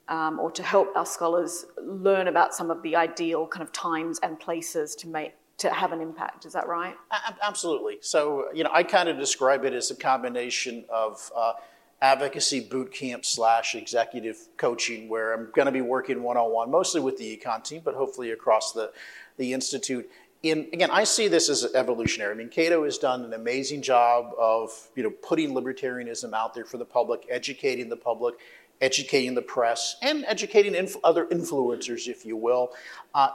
um, 0.09 0.39
or 0.39 0.51
to 0.51 0.63
help 0.63 0.95
our 0.95 1.05
scholars 1.05 1.65
learn 1.81 2.27
about 2.27 2.53
some 2.53 2.69
of 2.71 2.81
the 2.81 2.95
ideal 2.95 3.47
kind 3.47 3.63
of 3.63 3.71
times 3.71 4.19
and 4.21 4.39
places 4.39 4.95
to 4.95 5.07
make 5.07 5.33
to 5.59 5.69
have 5.69 5.91
an 5.91 6.01
impact. 6.01 6.45
Is 6.45 6.53
that 6.53 6.67
right? 6.67 6.95
Absolutely. 7.43 7.97
So, 8.01 8.47
you 8.53 8.63
know, 8.63 8.69
I 8.73 8.83
kind 8.83 9.09
of 9.09 9.17
describe 9.17 9.65
it 9.65 9.73
as 9.73 9.91
a 9.91 9.95
combination 9.95 10.85
of 10.89 11.29
uh, 11.35 11.53
advocacy 12.01 12.61
boot 12.61 12.93
camp 12.93 13.25
slash 13.25 13.75
executive 13.75 14.37
coaching, 14.55 15.09
where 15.09 15.33
I'm 15.33 15.51
going 15.53 15.65
to 15.65 15.71
be 15.71 15.81
working 15.81 16.23
one 16.23 16.37
on 16.37 16.53
one, 16.53 16.71
mostly 16.71 17.01
with 17.01 17.17
the 17.17 17.37
econ 17.37 17.61
team, 17.61 17.81
but 17.83 17.93
hopefully 17.93 18.31
across 18.31 18.71
the, 18.71 18.91
the 19.37 19.53
institute. 19.53 20.09
In, 20.43 20.69
again, 20.71 20.89
I 20.91 21.03
see 21.03 21.27
this 21.27 21.49
as 21.49 21.65
evolutionary. 21.75 22.31
I 22.31 22.37
mean, 22.37 22.47
Cato 22.47 22.85
has 22.85 22.97
done 22.97 23.25
an 23.25 23.33
amazing 23.33 23.81
job 23.81 24.31
of 24.39 24.71
you 24.95 25.03
know 25.03 25.09
putting 25.09 25.53
libertarianism 25.53 26.33
out 26.33 26.53
there 26.53 26.63
for 26.63 26.77
the 26.77 26.85
public, 26.85 27.25
educating 27.29 27.89
the 27.89 27.97
public, 27.97 28.35
educating 28.81 29.35
the 29.35 29.41
press, 29.41 29.97
and 30.01 30.25
educating 30.25 30.75
inf- 30.75 30.95
other 31.03 31.25
influencers, 31.25 32.07
if 32.07 32.25
you 32.25 32.37
will. 32.37 32.71
Uh, 33.13 33.29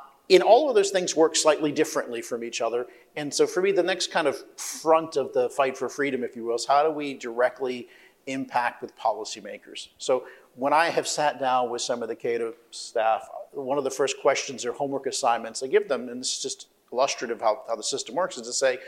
all 0.45 0.69
of 0.69 0.75
those 0.75 0.91
things 0.91 1.15
work 1.15 1.37
slightly 1.37 1.71
differently 1.71 2.23
from 2.23 2.43
each 2.43 2.61
other. 2.61 2.87
And 3.17 3.33
so 3.33 3.47
for 3.47 3.61
me, 3.61 3.73
the 3.73 3.83
next 3.83 4.11
kind 4.11 4.27
of 4.27 4.37
front 4.59 5.17
of 5.17 5.33
the 5.35 5.51
fight 5.51 5.77
for 5.77 5.89
freedom, 5.89 6.25
if 6.25 6.35
you 6.35 6.45
will, 6.45 6.55
is 6.55 6.65
how 6.65 6.83
do 6.83 6.91
we 6.91 7.15
directly 7.15 7.89
impact 8.27 8.81
with 8.81 8.97
policymakers? 8.97 9.89
So 9.99 10.25
when 10.57 10.73
I 10.73 10.87
have 10.87 11.07
sat 11.07 11.39
down 11.39 11.69
with 11.71 11.83
some 11.83 12.03
of 12.03 12.09
the 12.09 12.17
Cato 12.17 12.55
staff, 12.71 13.29
one 13.53 13.77
of 13.77 13.85
the 13.85 13.91
first 13.91 14.17
questions 14.23 14.65
or 14.65 14.73
homework 14.73 15.07
assignments 15.07 15.63
I 15.63 15.67
give 15.67 15.89
them, 15.89 16.09
and 16.09 16.21
this 16.21 16.33
is 16.33 16.43
just 16.43 16.69
illustrative 16.91 17.41
how, 17.41 17.63
how 17.69 17.77
the 17.77 17.83
system 17.83 18.15
works, 18.15 18.39
is 18.39 18.47
to 18.47 18.53
say, 18.53 18.79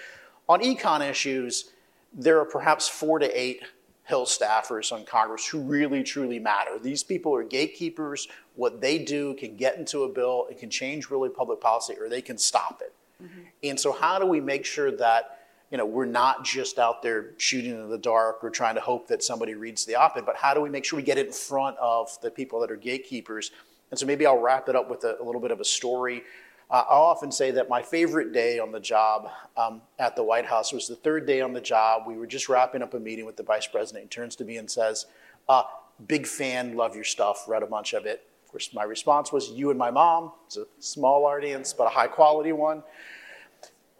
on 0.48 0.60
econ 0.60 1.08
issues, 1.08 1.70
there 2.12 2.40
are 2.40 2.44
perhaps 2.44 2.88
four 2.88 3.18
to 3.18 3.40
eight 3.40 3.62
Hill 4.06 4.24
staffers 4.24 4.92
on 4.92 5.04
Congress 5.04 5.46
who 5.46 5.60
really 5.60 6.04
truly 6.04 6.38
matter. 6.38 6.78
These 6.80 7.02
people 7.02 7.34
are 7.34 7.42
gatekeepers. 7.42 8.28
What 8.54 8.80
they 8.80 8.98
do 8.98 9.34
can 9.34 9.56
get 9.56 9.76
into 9.76 10.04
a 10.04 10.08
bill, 10.08 10.46
it 10.48 10.58
can 10.58 10.70
change 10.70 11.10
really 11.10 11.28
public 11.28 11.60
policy, 11.60 11.94
or 12.00 12.08
they 12.08 12.22
can 12.22 12.38
stop 12.38 12.80
it. 12.82 12.94
Mm-hmm. 13.22 13.40
And 13.64 13.80
so, 13.80 13.92
how 13.92 14.18
do 14.20 14.26
we 14.26 14.40
make 14.40 14.64
sure 14.64 14.92
that 14.92 15.40
you 15.72 15.78
know 15.78 15.84
we're 15.84 16.04
not 16.04 16.44
just 16.44 16.78
out 16.78 17.02
there 17.02 17.32
shooting 17.38 17.72
in 17.72 17.90
the 17.90 17.98
dark 17.98 18.44
or 18.44 18.50
trying 18.50 18.76
to 18.76 18.80
hope 18.80 19.08
that 19.08 19.24
somebody 19.24 19.54
reads 19.54 19.84
the 19.84 19.96
op-ed, 19.96 20.24
but 20.24 20.36
how 20.36 20.54
do 20.54 20.60
we 20.60 20.70
make 20.70 20.84
sure 20.84 20.96
we 20.96 21.02
get 21.02 21.18
it 21.18 21.26
in 21.26 21.32
front 21.32 21.76
of 21.78 22.16
the 22.22 22.30
people 22.30 22.60
that 22.60 22.70
are 22.70 22.76
gatekeepers? 22.76 23.50
And 23.90 23.98
so, 23.98 24.06
maybe 24.06 24.24
I'll 24.24 24.38
wrap 24.38 24.68
it 24.68 24.76
up 24.76 24.88
with 24.88 25.02
a, 25.02 25.16
a 25.20 25.24
little 25.24 25.40
bit 25.40 25.50
of 25.50 25.58
a 25.58 25.64
story. 25.64 26.22
Uh, 26.68 26.82
I'll 26.88 27.02
often 27.02 27.30
say 27.30 27.52
that 27.52 27.68
my 27.68 27.80
favorite 27.80 28.32
day 28.32 28.58
on 28.58 28.72
the 28.72 28.80
job 28.80 29.30
um, 29.56 29.82
at 30.00 30.16
the 30.16 30.24
White 30.24 30.46
House 30.46 30.72
was 30.72 30.88
the 30.88 30.96
third 30.96 31.24
day 31.24 31.40
on 31.40 31.52
the 31.52 31.60
job. 31.60 32.02
We 32.06 32.16
were 32.16 32.26
just 32.26 32.48
wrapping 32.48 32.82
up 32.82 32.94
a 32.94 32.98
meeting 32.98 33.24
with 33.24 33.36
the 33.36 33.44
vice 33.44 33.68
president. 33.68 34.04
He 34.04 34.08
turns 34.08 34.34
to 34.36 34.44
me 34.44 34.56
and 34.56 34.70
says, 34.70 35.06
uh, 35.48 35.62
Big 36.08 36.26
fan, 36.26 36.76
love 36.76 36.94
your 36.94 37.04
stuff, 37.04 37.44
read 37.48 37.62
a 37.62 37.66
bunch 37.66 37.94
of 37.94 38.04
it. 38.04 38.28
Of 38.44 38.50
course, 38.50 38.68
my 38.74 38.82
response 38.82 39.32
was, 39.32 39.48
You 39.50 39.70
and 39.70 39.78
my 39.78 39.90
mom. 39.90 40.32
It's 40.46 40.56
a 40.56 40.66
small 40.78 41.24
audience, 41.24 41.72
but 41.72 41.86
a 41.86 41.90
high 41.90 42.08
quality 42.08 42.52
one. 42.52 42.82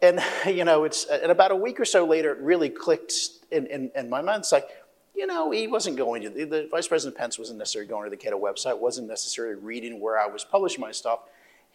And, 0.01 0.21
you 0.45 0.65
know, 0.65 0.83
it's, 0.83 1.05
and 1.05 1.31
about 1.31 1.51
a 1.51 1.55
week 1.55 1.79
or 1.79 1.85
so 1.85 2.05
later, 2.05 2.33
it 2.33 2.39
really 2.39 2.69
clicked 2.69 3.13
in, 3.49 3.65
in, 3.67 3.91
in 3.95 4.09
my 4.09 4.21
mind. 4.21 4.41
It's 4.41 4.51
like, 4.51 4.67
you 5.15 5.25
know, 5.25 5.49
he 5.49 5.67
wasn't 5.67 5.97
going 5.97 6.21
to, 6.23 6.29
the, 6.29 6.43
the 6.43 6.67
Vice 6.69 6.87
President 6.87 7.17
Pence 7.17 7.39
wasn't 7.39 7.57
necessarily 7.57 7.89
going 7.89 8.03
to 8.03 8.09
the 8.11 8.17
Cato 8.17 8.39
website, 8.39 8.77
wasn't 8.77 9.07
necessarily 9.07 9.55
reading 9.55 9.99
where 9.99 10.19
I 10.19 10.27
was 10.27 10.43
publishing 10.43 10.81
my 10.81 10.91
stuff 10.91 11.21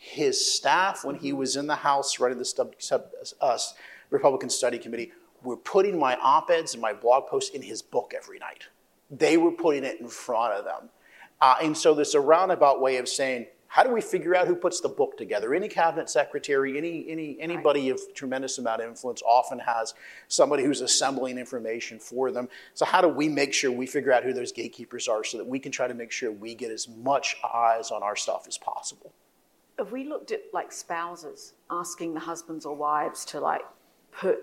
his 0.04 0.52
staff, 0.52 1.04
when 1.04 1.14
he 1.14 1.32
was 1.32 1.54
in 1.54 1.68
the 1.68 1.76
House 1.76 2.18
running 2.18 2.36
the 2.36 2.44
sub, 2.44 2.74
sub, 2.78 3.06
uh, 3.40 3.56
Republican 4.10 4.50
Study 4.50 4.76
Committee, 4.76 5.12
were 5.44 5.56
putting 5.56 5.96
my 5.96 6.16
op 6.16 6.50
eds 6.50 6.74
and 6.74 6.82
my 6.82 6.92
blog 6.92 7.28
posts 7.28 7.54
in 7.54 7.62
his 7.62 7.82
book 7.82 8.12
every 8.14 8.40
night. 8.40 8.64
They 9.12 9.36
were 9.36 9.52
putting 9.52 9.84
it 9.84 10.00
in 10.00 10.08
front 10.08 10.54
of 10.54 10.64
them. 10.64 10.90
Uh, 11.40 11.54
and 11.62 11.76
so 11.76 11.94
there's 11.94 12.16
a 12.16 12.20
roundabout 12.20 12.80
way 12.80 12.96
of 12.96 13.08
saying, 13.08 13.46
how 13.68 13.84
do 13.84 13.92
we 13.92 14.00
figure 14.00 14.34
out 14.34 14.48
who 14.48 14.56
puts 14.56 14.80
the 14.80 14.88
book 14.88 15.16
together? 15.16 15.54
Any 15.54 15.68
cabinet 15.68 16.10
secretary, 16.10 16.76
any, 16.76 17.06
any, 17.08 17.36
anybody 17.40 17.88
of 17.88 18.00
tremendous 18.12 18.58
amount 18.58 18.82
of 18.82 18.88
influence 18.88 19.22
often 19.22 19.60
has 19.60 19.94
somebody 20.26 20.64
who's 20.64 20.80
assembling 20.80 21.38
information 21.38 22.00
for 22.00 22.32
them. 22.32 22.48
So 22.74 22.84
how 22.84 23.00
do 23.00 23.08
we 23.08 23.28
make 23.28 23.54
sure 23.54 23.70
we 23.70 23.86
figure 23.86 24.12
out 24.12 24.24
who 24.24 24.32
those 24.32 24.50
gatekeepers 24.50 25.06
are 25.06 25.22
so 25.22 25.38
that 25.38 25.46
we 25.46 25.60
can 25.60 25.70
try 25.70 25.86
to 25.86 25.94
make 25.94 26.10
sure 26.10 26.32
we 26.32 26.56
get 26.56 26.72
as 26.72 26.88
much 26.88 27.36
eyes 27.54 27.92
on 27.92 28.02
our 28.02 28.16
stuff 28.16 28.46
as 28.48 28.58
possible? 28.58 29.12
Have 29.78 29.92
we 29.92 30.04
looked 30.04 30.30
at 30.32 30.42
like 30.52 30.72
spouses 30.72 31.54
asking 31.70 32.14
the 32.14 32.20
husbands 32.20 32.66
or 32.66 32.74
wives 32.74 33.24
to 33.26 33.40
like 33.40 33.62
put 34.12 34.38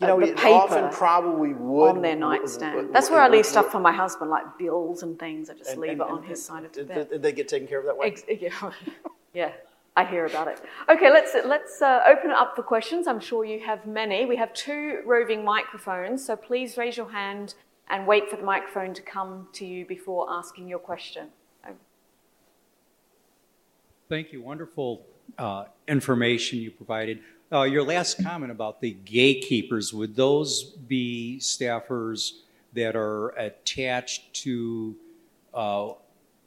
you 0.00 0.06
know, 0.06 0.18
the 0.18 0.32
paper 0.32 0.48
often 0.48 0.90
probably 0.90 1.52
would 1.52 1.96
on 1.96 2.02
their 2.02 2.16
nightstand. 2.16 2.88
That's 2.94 3.10
where 3.10 3.20
I 3.20 3.28
leave 3.28 3.44
stuff 3.44 3.70
for 3.70 3.80
my 3.80 3.92
husband, 3.92 4.30
like 4.30 4.58
bills 4.58 5.02
and 5.02 5.18
things. 5.18 5.50
I 5.50 5.54
just 5.54 5.72
and, 5.72 5.80
leave 5.80 5.90
and, 5.92 6.00
it 6.00 6.06
on 6.06 6.18
and, 6.18 6.26
his 6.26 6.42
side 6.42 6.64
of 6.64 6.72
the 6.72 6.84
bed. 6.84 7.10
Did 7.10 7.22
they 7.22 7.32
get 7.32 7.48
taken 7.48 7.68
care 7.68 7.80
of 7.80 7.84
that 7.84 7.98
way? 7.98 8.06
Ex- 8.06 8.22
yeah, 8.40 8.70
yeah. 9.34 9.52
I 9.96 10.04
hear 10.04 10.24
about 10.24 10.48
it. 10.48 10.62
Okay, 10.88 11.10
let's 11.10 11.34
let's 11.44 11.82
uh, 11.82 12.00
open 12.08 12.30
it 12.30 12.36
up 12.36 12.56
for 12.56 12.62
questions. 12.62 13.06
I'm 13.06 13.20
sure 13.20 13.44
you 13.44 13.60
have 13.60 13.86
many. 13.86 14.24
We 14.24 14.36
have 14.36 14.54
two 14.54 15.02
roving 15.04 15.44
microphones, 15.44 16.24
so 16.24 16.34
please 16.36 16.78
raise 16.78 16.96
your 16.96 17.10
hand 17.10 17.54
and 17.90 18.06
wait 18.06 18.30
for 18.30 18.36
the 18.36 18.44
microphone 18.44 18.94
to 18.94 19.02
come 19.02 19.48
to 19.52 19.66
you 19.66 19.84
before 19.84 20.28
asking 20.30 20.68
your 20.68 20.78
question. 20.78 21.28
Thank 24.10 24.32
you. 24.32 24.42
Wonderful 24.42 25.06
uh, 25.38 25.66
information 25.86 26.58
you 26.58 26.72
provided. 26.72 27.20
Uh, 27.52 27.62
your 27.62 27.84
last 27.84 28.20
comment 28.20 28.50
about 28.50 28.80
the 28.80 28.90
gatekeepers, 28.90 29.94
would 29.94 30.16
those 30.16 30.64
be 30.64 31.38
staffers 31.40 32.40
that 32.72 32.96
are 32.96 33.28
attached 33.38 34.34
to 34.42 34.96
uh, 35.54 35.90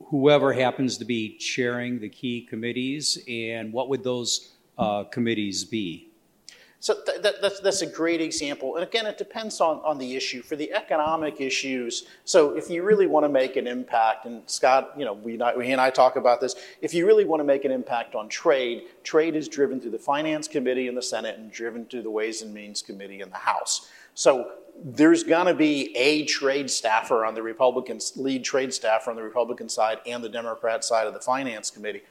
whoever 0.08 0.52
happens 0.52 0.97
to 0.97 1.06
be 1.06 1.38
chairing 1.38 2.02
the 2.02 2.10
key 2.10 2.41
committees? 2.41 3.17
And 3.30 3.71
what 3.71 3.88
would 3.88 4.04
those 4.04 4.52
uh, 4.78 5.06
committees 5.06 5.63
be? 5.63 6.10
So 6.84 6.96
th- 6.96 7.22
that, 7.22 7.41
that's, 7.41 7.62
that's 7.62 7.82
a 7.82 7.86
great 7.86 8.19
example. 8.19 8.76
And 8.76 8.84
again, 8.84 9.06
it 9.06 9.17
depends 9.17 9.62
on, 9.62 9.78
on 9.86 9.98
the 9.98 10.17
issue. 10.17 10.41
For 10.41 10.58
the 10.58 10.74
economic 10.74 11.39
issues, 11.39 12.08
so 12.26 12.58
if 12.58 12.69
you 12.69 12.84
really 12.84 13.08
want 13.08 13.24
to 13.24 13.30
make 13.30 13.56
an 13.56 13.67
impact, 13.67 14.26
and 14.26 14.41
Scott, 14.48 14.91
you 14.98 15.06
know, 15.06 15.13
we, 15.13 15.39
we 15.56 15.72
and 15.72 15.80
I 15.80 15.89
talk 15.89 16.17
about 16.17 16.41
this, 16.41 16.56
if 16.82 16.93
you 16.93 17.08
really 17.08 17.24
want 17.24 17.39
to 17.39 17.46
make 17.46 17.63
an 17.63 17.72
impact 17.72 18.15
on 18.15 18.28
trade, 18.28 18.84
trade 19.06 19.38
is 19.38 19.48
driven 19.48 19.80
through 19.80 19.91
the 19.91 19.98
Finance 19.98 20.50
Committee 20.50 20.89
in 20.89 20.96
the 20.96 21.02
Senate 21.02 21.39
and 21.39 21.50
driven 21.50 21.86
through 21.86 22.02
the 22.02 22.12
Ways 22.12 22.41
and 22.41 22.54
Means 22.54 22.82
Committee 22.82 23.22
in 23.22 23.30
the 23.30 23.38
House. 23.38 23.88
So 24.13 24.52
there's 24.84 25.24
going 25.24 25.48
to 25.48 25.54
be 25.54 25.96
a 25.96 26.26
trade 26.26 26.69
staffer 26.69 27.24
on 27.24 27.34
the 27.34 27.41
Republican, 27.41 28.00
lead 28.17 28.43
trade 28.43 28.74
staffer 28.74 29.10
on 29.10 29.15
the 29.15 29.24
Republican 29.24 29.69
side 29.69 30.00
and 30.06 30.22
the 30.22 30.28
Democrat 30.28 30.84
side 30.84 31.08
of 31.08 31.13
the 31.13 31.22
Finance 31.22 31.69
Committee. 31.69 32.02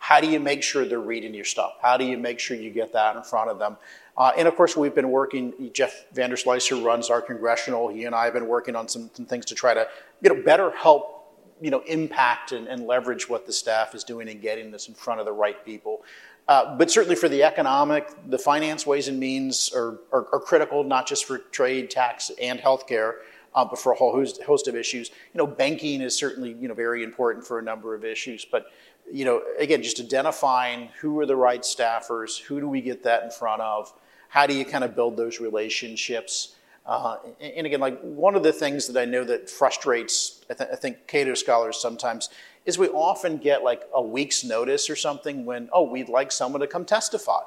How 0.00 0.18
do 0.20 0.26
you 0.26 0.40
make 0.40 0.62
sure 0.62 0.86
they're 0.86 0.98
reading 0.98 1.34
your 1.34 1.44
stuff? 1.44 1.74
How 1.80 1.98
do 1.98 2.04
you 2.04 2.16
make 2.16 2.40
sure 2.40 2.56
you 2.56 2.70
get 2.70 2.94
that 2.94 3.16
in 3.16 3.22
front 3.22 3.50
of 3.50 3.58
them? 3.58 3.76
Uh, 4.16 4.32
and 4.36 4.48
of 4.48 4.56
course, 4.56 4.74
we've 4.76 4.94
been 4.94 5.10
working, 5.10 5.70
Jeff 5.74 6.06
Vanderslice, 6.14 6.66
who 6.68 6.84
runs 6.84 7.10
our 7.10 7.20
congressional, 7.20 7.88
he 7.88 8.04
and 8.04 8.14
I 8.14 8.24
have 8.24 8.32
been 8.32 8.48
working 8.48 8.74
on 8.74 8.88
some, 8.88 9.10
some 9.12 9.26
things 9.26 9.44
to 9.46 9.54
try 9.54 9.74
to 9.74 9.86
you 10.22 10.34
know, 10.34 10.42
better 10.42 10.70
help 10.70 11.18
you 11.60 11.70
know, 11.70 11.80
impact 11.86 12.52
and, 12.52 12.66
and, 12.66 12.86
leverage 12.86 13.28
what 13.28 13.44
the 13.44 13.52
staff 13.52 13.94
is 13.94 14.02
doing 14.02 14.30
and 14.30 14.40
getting 14.40 14.70
this 14.70 14.88
in 14.88 14.94
front 14.94 15.20
of 15.20 15.26
the 15.26 15.32
right 15.32 15.62
people. 15.66 16.02
Uh, 16.48 16.74
but 16.78 16.90
certainly 16.90 17.14
for 17.14 17.28
the 17.28 17.42
economic, 17.42 18.10
the 18.28 18.38
finance 18.38 18.86
ways 18.86 19.08
and 19.08 19.20
means 19.20 19.70
are, 19.74 19.98
are, 20.10 20.26
are 20.32 20.40
critical, 20.40 20.82
not 20.82 21.06
just 21.06 21.26
for 21.26 21.36
trade, 21.36 21.90
tax, 21.90 22.30
and 22.40 22.58
healthcare, 22.58 23.16
uh, 23.54 23.64
but 23.64 23.78
for 23.78 23.92
a 23.92 23.96
whole 23.96 24.12
host, 24.12 24.42
host 24.42 24.68
of 24.68 24.74
issues. 24.74 25.10
You 25.34 25.38
know, 25.38 25.46
banking 25.46 26.00
is 26.00 26.16
certainly 26.16 26.52
you 26.52 26.68
know 26.68 26.74
very 26.74 27.02
important 27.02 27.46
for 27.46 27.58
a 27.58 27.62
number 27.62 27.94
of 27.94 28.04
issues. 28.04 28.44
But 28.44 28.66
you 29.12 29.24
know, 29.24 29.42
again, 29.58 29.82
just 29.82 30.00
identifying 30.00 30.88
who 31.00 31.18
are 31.20 31.26
the 31.26 31.36
right 31.36 31.62
staffers, 31.62 32.38
who 32.40 32.60
do 32.60 32.68
we 32.68 32.80
get 32.80 33.02
that 33.04 33.22
in 33.22 33.30
front 33.30 33.62
of, 33.62 33.92
how 34.28 34.46
do 34.46 34.54
you 34.54 34.64
kind 34.64 34.84
of 34.84 34.94
build 34.94 35.16
those 35.16 35.40
relationships? 35.40 36.56
Uh, 36.86 37.16
and 37.40 37.66
again, 37.66 37.80
like 37.80 38.00
one 38.00 38.34
of 38.34 38.42
the 38.42 38.52
things 38.52 38.86
that 38.86 39.00
I 39.00 39.04
know 39.04 39.24
that 39.24 39.50
frustrates, 39.50 40.44
I, 40.50 40.54
th- 40.54 40.70
I, 40.72 40.76
think, 40.76 41.06
Cato 41.06 41.34
scholars 41.34 41.78
sometimes, 41.78 42.30
is 42.64 42.78
we 42.78 42.88
often 42.88 43.38
get 43.38 43.62
like 43.62 43.82
a 43.94 44.02
week's 44.02 44.44
notice 44.44 44.88
or 44.88 44.96
something 44.96 45.44
when, 45.44 45.68
oh, 45.72 45.82
we'd 45.82 46.08
like 46.08 46.32
someone 46.32 46.60
to 46.60 46.66
come 46.66 46.84
testify. 46.84 47.40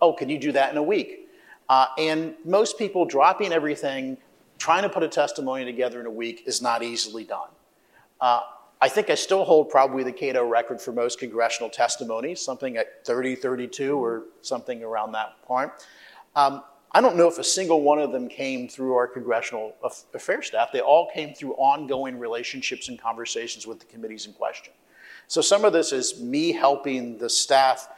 Oh, 0.00 0.12
can 0.12 0.28
you 0.28 0.38
do 0.38 0.52
that 0.52 0.70
in 0.70 0.76
a 0.76 0.82
week? 0.82 1.28
Uh, 1.68 1.86
and 1.98 2.34
most 2.44 2.78
people 2.78 3.04
dropping 3.04 3.52
everything, 3.52 4.16
trying 4.58 4.82
to 4.82 4.88
put 4.88 5.02
a 5.02 5.08
testimony 5.08 5.64
together 5.64 6.00
in 6.00 6.06
a 6.06 6.10
week 6.10 6.44
is 6.46 6.62
not 6.62 6.82
easily 6.82 7.24
done. 7.24 7.48
Uh, 8.20 8.40
I 8.80 8.88
think 8.88 9.10
I 9.10 9.16
still 9.16 9.44
hold 9.44 9.70
probably 9.70 10.04
the 10.04 10.12
Cato 10.12 10.46
record 10.46 10.80
for 10.80 10.92
most 10.92 11.18
congressional 11.18 11.68
testimonies, 11.68 12.40
something 12.40 12.76
at 12.76 13.04
30, 13.04 13.34
32, 13.34 13.96
or 14.02 14.24
something 14.42 14.84
around 14.84 15.12
that 15.12 15.42
point. 15.42 15.72
Um, 16.36 16.62
I 16.92 17.00
don't 17.00 17.16
know 17.16 17.28
if 17.28 17.38
a 17.38 17.44
single 17.44 17.82
one 17.82 17.98
of 17.98 18.12
them 18.12 18.28
came 18.28 18.68
through 18.68 18.94
our 18.94 19.06
congressional 19.06 19.74
affairs 20.14 20.46
staff. 20.46 20.70
They 20.72 20.80
all 20.80 21.10
came 21.12 21.34
through 21.34 21.54
ongoing 21.54 22.18
relationships 22.18 22.88
and 22.88 22.98
conversations 22.98 23.66
with 23.66 23.80
the 23.80 23.86
committees 23.86 24.26
in 24.26 24.32
question. 24.32 24.72
So 25.26 25.42
some 25.42 25.64
of 25.64 25.72
this 25.72 25.92
is 25.92 26.20
me 26.20 26.52
helping 26.52 27.18
the 27.18 27.28
staff 27.28 27.88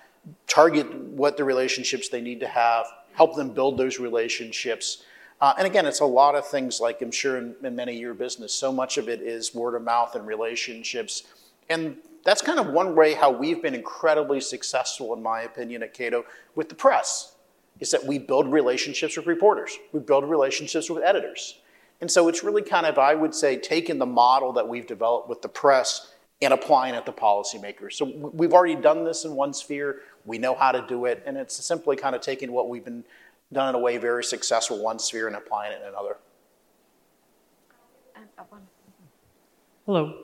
target 0.47 0.93
what 0.93 1.37
the 1.37 1.45
relationships 1.45 2.09
they 2.09 2.21
need 2.21 2.41
to 2.41 2.49
have, 2.49 2.87
help 3.13 3.37
them 3.37 3.51
build 3.51 3.79
those 3.79 3.99
relationships. 3.99 5.05
Uh, 5.41 5.55
and 5.57 5.67
again, 5.67 5.87
it's 5.87 6.01
a 6.01 6.07
lot 6.07 6.35
of 6.35 6.47
things 6.47 6.81
like 6.81 7.01
I'm 7.01 7.11
sure 7.11 7.39
in, 7.39 7.55
in 7.63 7.75
many 7.75 7.95
of 7.95 8.01
your 8.01 8.15
business, 8.15 8.53
so 8.53 8.71
much 8.73 8.99
of 8.99 9.09
it 9.09 9.23
is 9.23 9.55
word 9.55 9.75
of 9.75 9.83
mouth 9.83 10.15
and 10.15 10.27
relationships. 10.27 11.25
And 11.71 11.97
that's 12.25 12.43
kind 12.43 12.59
of 12.59 12.69
one 12.69 12.95
way 12.95 13.15
how 13.15 13.31
we've 13.31 13.63
been 13.63 13.75
incredibly 13.75 14.41
successful, 14.41 15.15
in 15.15 15.23
my 15.23 15.43
opinion, 15.43 15.83
at 15.83 15.95
Cato 15.95 16.25
with 16.55 16.69
the 16.69 16.75
press 16.75 17.37
is 17.79 17.91
that 17.91 18.05
we 18.05 18.19
build 18.19 18.53
relationships 18.53 19.17
with 19.17 19.27
reporters, 19.27 19.79
we 19.93 20.01
build 20.01 20.29
relationships 20.29 20.91
with 20.91 21.03
editors. 21.03 21.61
And 22.03 22.11
so 22.11 22.29
it's 22.29 22.45
really 22.45 22.63
kind 22.63 22.87
of, 22.87 22.99
I 22.99 23.15
would 23.15 23.35
say, 23.35 23.57
taking 23.57 23.99
the 23.99 24.07
model 24.07 24.53
that 24.53 24.69
we've 24.69 24.87
developed 24.87 25.29
with 25.29 25.43
the 25.43 25.49
press 25.49 26.15
and 26.43 26.53
applying 26.55 26.95
it 26.95 27.05
to 27.07 27.13
policymakers. 27.13 27.95
So 27.95 28.07
we've 28.07 28.53
already 28.53 28.75
done 28.75 29.05
this 29.05 29.25
in 29.25 29.35
one 29.35 29.53
sphere, 29.53 30.01
we 30.25 30.39
know 30.39 30.55
how 30.55 30.73
to 30.73 30.85
do 30.87 31.05
it, 31.07 31.23
and 31.27 31.37
it's 31.37 31.63
simply 31.65 31.97
kind 31.97 32.15
of 32.15 32.23
taking 32.23 32.53
what 32.53 32.69
we've 32.69 32.85
been 32.85 33.05
done 33.53 33.71
in 33.71 33.75
a 33.75 33.79
way 33.79 33.97
very 33.99 34.25
successful 34.25 34.79
one 34.79 34.99
sphere 34.99 35.27
and 35.27 35.37
applying 35.37 35.73
it 35.73 35.81
in 35.83 35.89
another. 35.89 36.17
Hello. 39.87 40.19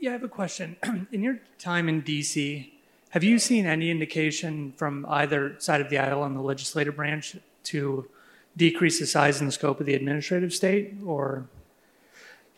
Yeah, 0.00 0.10
I 0.10 0.12
have 0.14 0.24
a 0.24 0.28
question. 0.28 0.76
in 1.12 1.22
your 1.22 1.38
time 1.58 1.88
in 1.88 2.02
DC, 2.02 2.70
have 3.10 3.22
you 3.22 3.38
seen 3.38 3.66
any 3.66 3.90
indication 3.90 4.72
from 4.76 5.06
either 5.08 5.54
side 5.58 5.80
of 5.80 5.88
the 5.88 5.98
aisle 5.98 6.22
on 6.22 6.34
the 6.34 6.40
legislative 6.40 6.96
branch 6.96 7.36
to 7.64 8.08
decrease 8.56 8.98
the 8.98 9.06
size 9.06 9.40
and 9.40 9.48
the 9.48 9.52
scope 9.52 9.80
of 9.80 9.86
the 9.86 9.94
administrative 9.94 10.52
state, 10.52 10.94
or? 11.04 11.46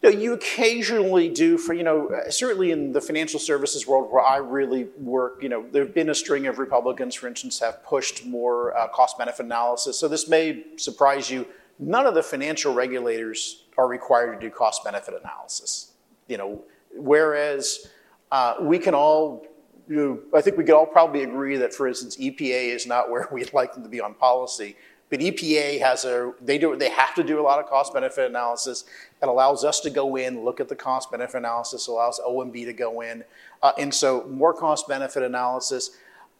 You, 0.03 0.13
know, 0.13 0.19
you 0.19 0.33
occasionally 0.33 1.29
do 1.29 1.59
for, 1.59 1.75
you 1.75 1.83
know, 1.83 2.11
certainly 2.31 2.71
in 2.71 2.93
the 2.93 3.01
financial 3.01 3.41
services 3.41 3.87
world 3.87 4.13
where 4.13 4.23
I 4.23 4.37
really 4.37 4.85
work, 4.97 5.43
you 5.43 5.49
know, 5.49 5.67
there 5.73 5.85
have 5.85 5.95
been 5.95 6.11
a 6.11 6.15
string 6.15 6.47
of 6.47 6.59
Republicans, 6.59 7.15
for 7.15 7.27
instance, 7.27 7.59
have 7.59 7.83
pushed 7.85 8.25
more 8.25 8.77
uh, 8.77 8.89
cost 8.89 9.19
benefit 9.19 9.47
analysis. 9.47 9.99
So 9.99 10.07
this 10.07 10.29
may 10.29 10.65
surprise 10.77 11.31
you. 11.31 11.47
None 11.81 12.07
of 12.07 12.15
the 12.15 12.23
financial 12.23 12.75
regulators 12.75 13.65
are 13.77 13.89
required 13.89 14.41
to 14.41 14.49
do 14.49 14.55
cost 14.55 14.85
benefit 14.85 15.15
analysis. 15.21 15.93
You 16.29 16.39
know, 16.39 16.63
whereas 16.95 17.89
uh, 18.31 18.55
we 18.61 18.79
can 18.79 18.95
all 18.95 19.47
you 19.89 19.97
know, 19.97 20.39
I 20.39 20.43
think 20.43 20.59
we 20.59 20.65
could 20.65 20.75
all 20.75 20.87
probably 20.87 21.23
agree 21.23 21.57
that, 21.57 21.73
for 21.73 21.89
instance, 21.89 22.17
EPA 22.19 22.75
is 22.75 22.87
not 22.87 23.11
where 23.11 23.29
we'd 23.33 23.53
like 23.53 23.75
them 23.75 23.83
to 23.83 23.89
be 23.89 24.01
on 24.01 24.15
policy. 24.15 24.77
But 25.11 25.21
EPA 25.21 25.81
has 25.81 26.05
a 26.05 26.33
they 26.41 26.59
do 26.59 26.77
they 26.77 26.91
have 26.91 27.15
to 27.15 27.25
do 27.25 27.41
a 27.41 27.43
lot 27.43 27.59
of 27.59 27.67
cost 27.67 27.95
benefit 27.95 28.29
analysis. 28.29 28.85
It 29.23 29.29
allows 29.29 29.65
us 29.65 29.81
to 29.81 29.91
go 29.91 30.17
in, 30.17 30.45
look 30.45 30.61
at 30.61 30.69
the 30.69 30.77
cost 30.77 31.11
benefit 31.11 31.39
analysis, 31.39 31.87
allows 31.87 32.21
OMB 32.21 32.53
to 32.67 32.73
go 32.73 33.01
in, 33.01 33.25
uh, 33.63 33.73
and 33.79 33.93
so 33.93 34.27
more 34.29 34.53
cost 34.53 34.87
benefit 34.87 35.23
analysis. 35.23 35.91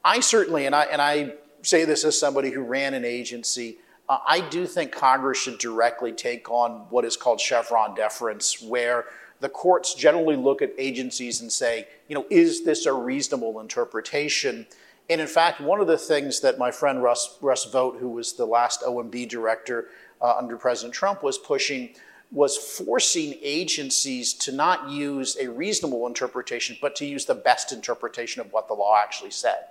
I 0.05 0.21
certainly, 0.21 0.67
and 0.67 0.75
I 0.75 0.85
and 0.85 1.01
I 1.01 1.35
say 1.63 1.85
this 1.85 2.05
as 2.05 2.19
somebody 2.19 2.51
who 2.51 2.63
ran 2.63 2.95
an 2.95 3.05
agency. 3.05 3.79
Uh, 4.09 4.19
I 4.27 4.41
do 4.41 4.67
think 4.67 4.93
Congress 4.93 5.39
should 5.39 5.59
directly 5.59 6.13
take 6.13 6.51
on 6.51 6.87
what 6.91 7.05
is 7.05 7.17
called 7.17 7.41
Chevron 7.41 7.95
deference, 7.95 8.63
where 8.63 9.07
the 9.41 9.49
courts 9.49 9.95
generally 9.95 10.37
look 10.37 10.63
at 10.63 10.73
agencies 10.79 11.41
and 11.41 11.53
say, 11.53 11.87
you 12.09 12.15
know, 12.15 12.27
is 12.31 12.65
this 12.65 12.87
a 12.87 12.93
reasonable 12.93 13.61
interpretation? 13.61 14.67
And 15.11 15.21
in 15.21 15.27
fact, 15.27 15.61
one 15.61 15.81
of 15.81 15.87
the 15.87 15.99
things 15.99 16.41
that 16.41 16.59
my 16.59 16.71
friend 16.71 17.03
Russ, 17.03 17.39
Russ 17.41 17.65
Vought, 17.65 17.99
who 17.99 18.11
was 18.11 18.35
the 18.35 18.45
last 18.45 18.83
OMB 18.83 19.29
director 19.29 19.87
uh, 20.21 20.37
under 20.37 20.57
President 20.57 20.95
Trump, 20.95 21.23
was 21.23 21.39
pushing 21.39 21.95
was 22.31 22.57
forcing 22.57 23.35
agencies 23.41 24.35
to 24.35 24.53
not 24.53 24.91
use 24.91 25.37
a 25.41 25.49
reasonable 25.49 26.07
interpretation, 26.07 26.77
but 26.81 26.95
to 26.97 27.07
use 27.07 27.25
the 27.25 27.35
best 27.35 27.73
interpretation 27.73 28.43
of 28.43 28.53
what 28.53 28.69
the 28.69 28.75
law 28.75 28.99
actually 29.03 29.31
said. 29.31 29.65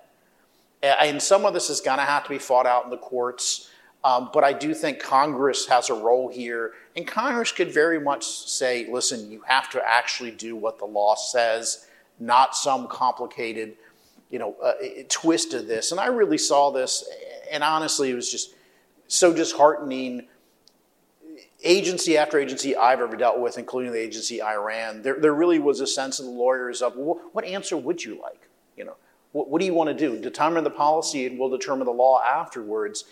And 0.81 1.21
some 1.21 1.45
of 1.45 1.53
this 1.53 1.69
is 1.69 1.81
going 1.81 1.99
to 1.99 2.03
have 2.03 2.23
to 2.23 2.29
be 2.29 2.37
fought 2.37 2.65
out 2.65 2.85
in 2.85 2.89
the 2.89 2.97
courts. 2.97 3.69
Um, 4.03 4.29
but 4.33 4.43
I 4.43 4.53
do 4.53 4.73
think 4.73 4.99
Congress 4.99 5.67
has 5.67 5.89
a 5.89 5.93
role 5.93 6.29
here, 6.29 6.73
and 6.95 7.05
Congress 7.05 7.51
could 7.51 7.73
very 7.73 7.99
much 7.99 8.23
say, 8.25 8.87
listen, 8.89 9.29
you 9.29 9.41
have 9.47 9.69
to 9.71 9.81
actually 9.85 10.31
do 10.31 10.55
what 10.55 10.77
the 10.77 10.85
law 10.85 11.15
says, 11.15 11.87
not 12.19 12.55
some 12.55 12.87
complicated, 12.87 13.75
you 14.29 14.39
know, 14.39 14.55
uh, 14.61 14.73
twist 15.09 15.53
of 15.53 15.67
this. 15.67 15.91
And 15.91 15.99
I 15.99 16.07
really 16.07 16.37
saw 16.37 16.71
this, 16.71 17.07
and 17.51 17.63
honestly, 17.63 18.09
it 18.09 18.15
was 18.15 18.31
just 18.31 18.55
so 19.07 19.33
disheartening. 19.33 20.27
Agency 21.63 22.17
after 22.17 22.39
agency 22.39 22.75
I've 22.75 22.99
ever 22.99 23.15
dealt 23.15 23.39
with, 23.39 23.57
including 23.57 23.91
the 23.91 23.99
agency 23.99 24.41
I 24.41 24.55
ran, 24.55 25.01
there, 25.01 25.19
there 25.19 25.33
really 25.33 25.59
was 25.59 25.79
a 25.79 25.87
sense 25.87 26.19
of 26.19 26.25
the 26.25 26.31
lawyers 26.31 26.81
of, 26.81 26.95
well, 26.95 27.19
what 27.31 27.45
answer 27.45 27.75
would 27.75 28.03
you 28.03 28.19
like? 28.21 28.47
You 28.75 28.85
know, 28.85 28.95
what, 29.31 29.49
what 29.49 29.59
do 29.59 29.65
you 29.65 29.73
want 29.73 29.89
to 29.89 29.95
do? 29.95 30.21
Determine 30.21 30.63
the 30.63 30.69
policy, 30.69 31.25
and 31.25 31.39
we'll 31.39 31.49
determine 31.49 31.85
the 31.85 31.93
law 31.93 32.21
afterwards. 32.21 33.05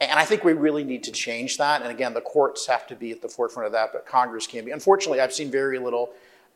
And 0.00 0.18
I 0.18 0.24
think 0.24 0.42
we 0.42 0.52
really 0.52 0.82
need 0.82 1.04
to 1.04 1.12
change 1.12 1.58
that. 1.58 1.82
And 1.82 1.90
again, 1.90 2.12
the 2.12 2.20
courts 2.20 2.66
have 2.66 2.88
to 2.88 2.96
be 2.96 3.12
at 3.12 3.22
the 3.22 3.28
forefront 3.28 3.66
of 3.66 3.72
that, 3.72 3.90
but 3.92 4.04
Congress 4.04 4.48
can 4.48 4.64
be. 4.64 4.72
Unfortunately, 4.72 5.20
I've 5.20 5.32
seen 5.32 5.50
very 5.50 5.78
little. 5.78 6.10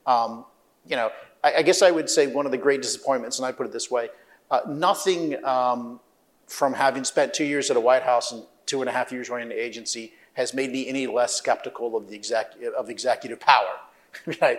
Um, 0.04 0.44
you 0.88 0.96
know, 0.96 1.10
I, 1.56 1.62
guess 1.62 1.82
I 1.82 1.90
would 1.90 2.08
say 2.08 2.26
one 2.26 2.46
of 2.46 2.52
the 2.52 2.58
great 2.58 2.82
disappointments, 2.82 3.38
and 3.38 3.46
I 3.46 3.52
put 3.52 3.66
it 3.66 3.72
this 3.72 3.90
way 3.90 4.08
uh, 4.50 4.60
nothing 4.68 5.44
um, 5.44 6.00
from 6.46 6.72
having 6.72 7.04
spent 7.04 7.34
two 7.34 7.44
years 7.44 7.70
at 7.70 7.76
a 7.76 7.80
White 7.80 8.02
House 8.02 8.32
and 8.32 8.44
two 8.64 8.80
and 8.80 8.88
a 8.88 8.92
half 8.92 9.12
years 9.12 9.28
running 9.30 9.48
the 9.48 9.62
agency 9.62 10.12
has 10.34 10.52
made 10.52 10.70
me 10.70 10.86
any 10.88 11.06
less 11.06 11.34
skeptical 11.34 11.96
of 11.96 12.08
the 12.08 12.14
exec- 12.14 12.54
of 12.76 12.90
executive 12.90 13.40
power. 13.40 13.76
I, 14.42 14.58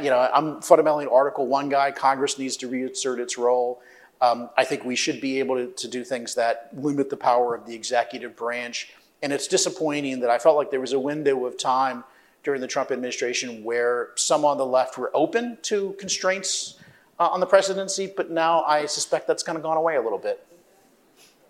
you 0.00 0.10
know, 0.10 0.18
I'm 0.18 0.60
fundamentally 0.62 1.04
an 1.04 1.10
Article 1.12 1.46
One 1.46 1.68
guy. 1.68 1.90
Congress 1.90 2.38
needs 2.38 2.56
to 2.58 2.68
reassert 2.68 3.20
its 3.20 3.38
role. 3.38 3.80
Um, 4.20 4.50
I 4.56 4.64
think 4.64 4.84
we 4.84 4.96
should 4.96 5.20
be 5.20 5.38
able 5.38 5.56
to, 5.56 5.66
to 5.66 5.88
do 5.88 6.02
things 6.02 6.34
that 6.36 6.70
limit 6.72 7.10
the 7.10 7.16
power 7.16 7.54
of 7.54 7.66
the 7.66 7.74
executive 7.74 8.34
branch. 8.34 8.92
And 9.22 9.32
it's 9.32 9.46
disappointing 9.46 10.20
that 10.20 10.30
I 10.30 10.38
felt 10.38 10.56
like 10.56 10.70
there 10.70 10.80
was 10.80 10.92
a 10.92 10.98
window 10.98 11.44
of 11.44 11.58
time 11.58 12.04
during 12.46 12.60
the 12.60 12.66
Trump 12.68 12.92
administration 12.92 13.64
where 13.64 14.10
some 14.14 14.44
on 14.44 14.56
the 14.56 14.64
left 14.64 14.96
were 14.96 15.10
open 15.14 15.58
to 15.62 15.96
constraints 15.98 16.78
uh, 17.18 17.26
on 17.26 17.40
the 17.40 17.46
presidency, 17.46 18.06
but 18.06 18.30
now 18.30 18.62
I 18.62 18.86
suspect 18.86 19.26
that's 19.26 19.42
kind 19.42 19.58
of 19.58 19.64
gone 19.64 19.76
away 19.76 19.96
a 19.96 20.00
little 20.00 20.16
bit. 20.16 20.46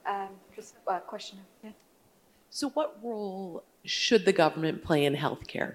Um, 0.07 0.31
just 0.55 0.75
a 0.87 1.01
question. 1.01 1.39
Yeah. 1.63 1.73
So, 2.49 2.71
what 2.71 2.97
role 3.03 3.63
should 3.85 4.25
the 4.25 4.33
government 4.33 4.83
play 4.83 5.05
in 5.05 5.15
healthcare? 5.15 5.75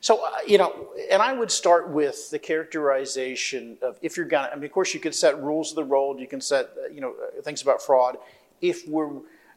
So, 0.00 0.24
uh, 0.24 0.30
you 0.44 0.58
know, 0.58 0.88
and 1.12 1.22
I 1.22 1.32
would 1.32 1.52
start 1.52 1.88
with 1.88 2.28
the 2.30 2.40
characterization 2.40 3.78
of 3.82 3.98
if 4.02 4.16
you're 4.16 4.26
gonna, 4.26 4.48
I 4.52 4.56
mean, 4.56 4.64
of 4.64 4.72
course, 4.72 4.94
you 4.94 4.98
can 5.00 5.12
set 5.12 5.40
rules 5.40 5.70
of 5.70 5.76
the 5.76 5.84
road, 5.84 6.18
you 6.18 6.26
can 6.26 6.40
set, 6.40 6.70
uh, 6.76 6.88
you 6.88 7.00
know, 7.00 7.12
uh, 7.12 7.40
things 7.42 7.62
about 7.62 7.80
fraud. 7.82 8.16
If 8.60 8.88
we're, 8.88 9.10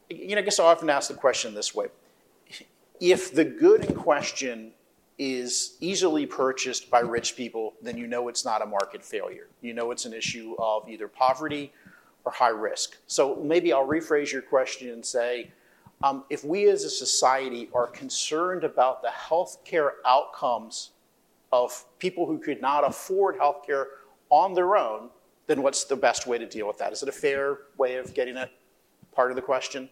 you 0.07 0.35
know, 0.35 0.37
I 0.37 0.41
guess 0.43 0.59
I 0.59 0.65
often 0.65 0.87
ask 0.91 1.07
the 1.07 1.15
question 1.15 1.55
this 1.55 1.73
way 1.73 1.87
if 3.01 3.33
the 3.33 3.43
good 3.43 3.83
in 3.83 3.95
question 3.95 4.71
is 5.17 5.75
easily 5.81 6.25
purchased 6.25 6.89
by 6.89 6.99
rich 6.99 7.35
people, 7.35 7.73
then 7.81 7.97
you 7.97 8.07
know 8.07 8.27
it's 8.27 8.45
not 8.45 8.61
a 8.61 8.65
market 8.65 9.03
failure. 9.03 9.47
You 9.61 9.73
know 9.73 9.91
it's 9.91 10.05
an 10.05 10.13
issue 10.13 10.55
of 10.59 10.87
either 10.87 11.07
poverty 11.07 11.73
or 12.23 12.31
high 12.31 12.49
risk. 12.49 12.97
So 13.07 13.35
maybe 13.43 13.73
I'll 13.73 13.87
rephrase 13.87 14.31
your 14.31 14.43
question 14.43 14.89
and 14.89 15.03
say, 15.03 15.51
um, 16.03 16.23
if 16.29 16.43
we 16.43 16.69
as 16.69 16.83
a 16.83 16.89
society 16.89 17.69
are 17.73 17.87
concerned 17.87 18.63
about 18.63 19.01
the 19.01 19.09
healthcare 19.09 19.91
outcomes 20.05 20.91
of 21.51 21.85
people 21.99 22.25
who 22.27 22.37
could 22.37 22.61
not 22.61 22.87
afford 22.87 23.37
healthcare 23.37 23.85
on 24.29 24.53
their 24.53 24.77
own, 24.77 25.09
then 25.47 25.63
what's 25.63 25.83
the 25.85 25.95
best 25.95 26.27
way 26.27 26.37
to 26.37 26.45
deal 26.45 26.67
with 26.67 26.77
that? 26.77 26.93
Is 26.93 27.03
it 27.03 27.09
a 27.09 27.11
fair 27.11 27.59
way 27.77 27.95
of 27.97 28.13
getting 28.13 28.37
at 28.37 28.51
part 29.11 29.31
of 29.31 29.35
the 29.35 29.41
question? 29.41 29.89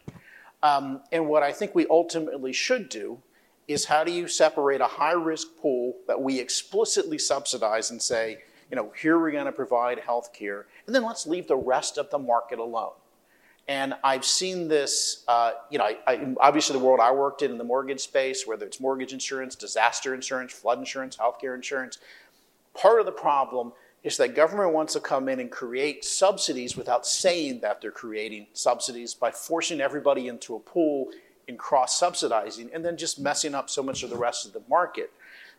Um, 0.62 1.02
and 1.12 1.28
what 1.28 1.44
I 1.44 1.52
think 1.52 1.74
we 1.74 1.88
ultimately 1.88 2.54
should 2.54 2.90
do 2.90 3.22
is 3.68 3.86
how 3.86 4.04
do 4.04 4.12
you 4.12 4.28
separate 4.28 4.82
a 4.82 4.88
high 4.88 5.14
risk 5.14 5.48
pool 5.62 5.96
that 6.08 6.20
we 6.20 6.40
explicitly 6.40 7.18
subsidize 7.18 7.92
and 7.92 8.02
say, 8.02 8.40
you 8.70 8.76
know, 8.76 8.92
here 9.00 9.20
we're 9.20 9.32
going 9.32 9.46
to 9.46 9.52
provide 9.52 10.00
health 10.00 10.34
care, 10.34 10.68
and 10.86 10.96
then 10.96 11.04
let's 11.04 11.26
leave 11.26 11.48
the 11.48 11.58
rest 11.58 11.98
of 11.98 12.10
the 12.10 12.20
market 12.20 12.60
alone. 12.60 12.94
And 13.68 13.94
I've 14.04 14.26
seen 14.26 14.68
this, 14.68 15.24
uh, 15.28 15.52
you 15.70 15.78
know, 15.78 15.86
I, 15.86 15.98
I, 16.08 16.36
obviously 16.40 16.78
the 16.78 16.84
world 16.84 17.00
I 17.00 17.12
worked 17.12 17.44
in 17.44 17.52
in 17.52 17.60
the 17.60 17.64
mortgage 17.64 18.00
space, 18.00 18.48
whether 18.48 18.66
it's 18.66 18.80
mortgage 18.80 19.14
insurance, 19.14 19.56
disaster 19.56 20.16
insurance, 20.16 20.52
flood 20.52 20.80
insurance, 20.80 21.16
healthcare 21.16 21.54
insurance. 21.54 22.00
Part 22.74 23.00
of 23.00 23.06
the 23.06 23.12
problem 23.12 23.74
is 24.04 24.18
that 24.18 24.36
government 24.36 24.74
wants 24.74 24.94
to 24.94 25.00
come 25.00 25.28
in 25.28 25.40
and 25.40 25.52
create 25.52 26.06
subsidies 26.06 26.78
without 26.78 27.06
saying 27.06 27.60
that 27.60 27.82
they're 27.82 27.92
creating 27.92 28.48
subsidies 28.54 29.14
by 29.14 29.32
forcing 29.32 29.82
everybody 29.82 30.28
into 30.28 30.56
a 30.56 30.60
pool 30.60 31.10
and 31.48 31.60
cross 31.60 32.00
subsidizing 32.00 32.70
and 32.74 32.86
then 32.86 32.96
just 32.96 33.20
messing 33.20 33.54
up 33.54 33.70
so 33.70 33.84
much 33.84 34.04
of 34.04 34.10
the 34.10 34.18
rest 34.18 34.46
of 34.46 34.54
the 34.54 34.62
market. 34.70 35.12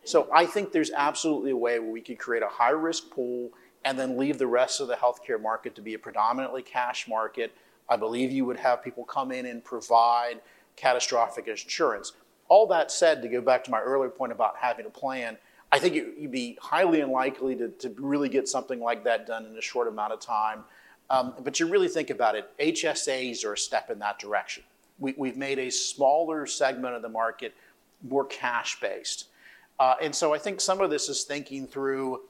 So 0.03 0.27
I 0.33 0.45
think 0.45 0.71
there's 0.71 0.91
absolutely 0.91 1.51
a 1.51 1.57
way 1.57 1.77
where 1.79 1.91
we 1.91 2.01
could 2.01 2.17
create 2.17 2.41
a 2.41 2.47
high 2.47 2.71
risk 2.71 3.11
pool 3.11 3.51
and 3.85 3.97
then 3.97 4.17
leave 4.17 4.37
the 4.37 4.47
rest 4.47 4.81
of 4.81 4.87
the 4.87 4.95
healthcare 4.95 5.41
market 5.41 5.75
to 5.75 5.81
be 5.81 5.93
a 5.93 5.99
predominantly 5.99 6.63
cash 6.63 7.07
market 7.07 7.53
I 7.91 7.97
believe 7.97 8.31
you 8.31 8.45
would 8.45 8.57
have 8.57 8.81
people 8.81 9.03
come 9.03 9.33
in 9.33 9.45
and 9.45 9.61
provide 9.61 10.39
catastrophic 10.77 11.49
insurance. 11.49 12.13
All 12.47 12.65
that 12.67 12.89
said, 12.89 13.21
to 13.21 13.27
go 13.27 13.41
back 13.41 13.65
to 13.65 13.71
my 13.71 13.81
earlier 13.81 14.09
point 14.09 14.31
about 14.31 14.55
having 14.57 14.85
a 14.85 14.89
plan, 14.89 15.37
I 15.71 15.79
think 15.79 15.95
it, 15.95 16.15
you'd 16.17 16.31
be 16.31 16.57
highly 16.61 17.01
unlikely 17.01 17.55
to, 17.55 17.69
to 17.69 17.89
really 17.97 18.29
get 18.29 18.49
something 18.49 18.79
like 18.79 19.03
that 19.05 19.25
done 19.25 19.45
in 19.45 19.57
a 19.57 19.61
short 19.61 19.87
amount 19.87 20.13
of 20.13 20.19
time. 20.19 20.63
Um, 21.09 21.33
but 21.43 21.59
you 21.59 21.67
really 21.67 21.87
think 21.87 22.09
about 22.09 22.35
it, 22.35 22.49
HSAs 22.57 23.43
are 23.45 23.53
a 23.53 23.57
step 23.57 23.89
in 23.89 23.99
that 23.99 24.19
direction. 24.19 24.63
We, 24.99 25.13
we've 25.17 25.37
made 25.37 25.59
a 25.59 25.69
smaller 25.69 26.45
segment 26.45 26.95
of 26.95 27.01
the 27.01 27.09
market 27.09 27.53
more 28.01 28.25
cash 28.25 28.79
based. 28.79 29.27
Uh, 29.79 29.95
and 30.01 30.15
so 30.15 30.33
I 30.33 30.37
think 30.37 30.61
some 30.61 30.81
of 30.81 30.89
this 30.89 31.09
is 31.09 31.23
thinking 31.23 31.67
through 31.67 32.21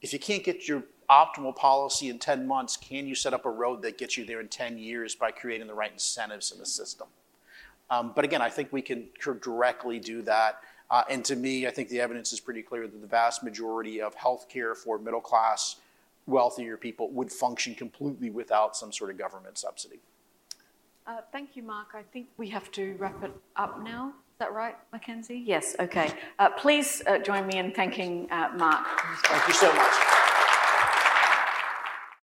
if 0.00 0.12
you 0.12 0.18
can't 0.18 0.44
get 0.44 0.68
your 0.68 0.84
optimal 1.10 1.56
policy 1.56 2.08
in 2.08 2.18
10 2.18 2.46
months, 2.46 2.76
can 2.76 3.06
you 3.06 3.14
set 3.14 3.32
up 3.32 3.46
a 3.46 3.50
road 3.50 3.82
that 3.82 3.98
gets 3.98 4.16
you 4.16 4.24
there 4.24 4.40
in 4.40 4.48
10 4.48 4.78
years 4.78 5.14
by 5.14 5.30
creating 5.30 5.66
the 5.66 5.74
right 5.74 5.90
incentives 5.90 6.52
in 6.52 6.58
the 6.58 6.66
system? 6.66 7.08
Um, 7.90 8.12
but 8.14 8.24
again, 8.24 8.42
I 8.42 8.50
think 8.50 8.72
we 8.72 8.82
can 8.82 9.08
directly 9.40 9.98
do 9.98 10.22
that. 10.22 10.60
Uh, 10.90 11.02
and 11.10 11.24
to 11.24 11.36
me, 11.36 11.66
I 11.66 11.70
think 11.70 11.88
the 11.88 12.00
evidence 12.00 12.32
is 12.32 12.40
pretty 12.40 12.62
clear 12.62 12.86
that 12.86 13.00
the 13.00 13.06
vast 13.06 13.42
majority 13.42 14.00
of 14.00 14.16
healthcare 14.16 14.76
for 14.76 14.98
middle 14.98 15.20
class, 15.20 15.76
wealthier 16.26 16.76
people 16.76 17.10
would 17.10 17.30
function 17.30 17.74
completely 17.74 18.30
without 18.30 18.76
some 18.76 18.92
sort 18.92 19.10
of 19.10 19.18
government 19.18 19.58
subsidy. 19.58 20.00
Uh, 21.06 21.20
thank 21.32 21.56
you, 21.56 21.62
Mark. 21.62 21.88
I 21.94 22.02
think 22.02 22.28
we 22.36 22.48
have 22.50 22.70
to 22.72 22.94
wrap 22.98 23.22
it 23.22 23.32
up 23.56 23.82
now. 23.82 24.08
Is 24.08 24.38
that 24.40 24.52
right, 24.52 24.76
Mackenzie? 24.92 25.42
Yes, 25.44 25.74
okay. 25.80 26.12
Uh, 26.38 26.50
please 26.50 27.02
uh, 27.06 27.18
join 27.18 27.46
me 27.46 27.58
in 27.58 27.72
thanking 27.72 28.28
uh, 28.30 28.50
Mark. 28.56 28.86
Thank 29.24 29.48
you 29.48 29.54
so 29.54 29.72
much. 29.74 30.07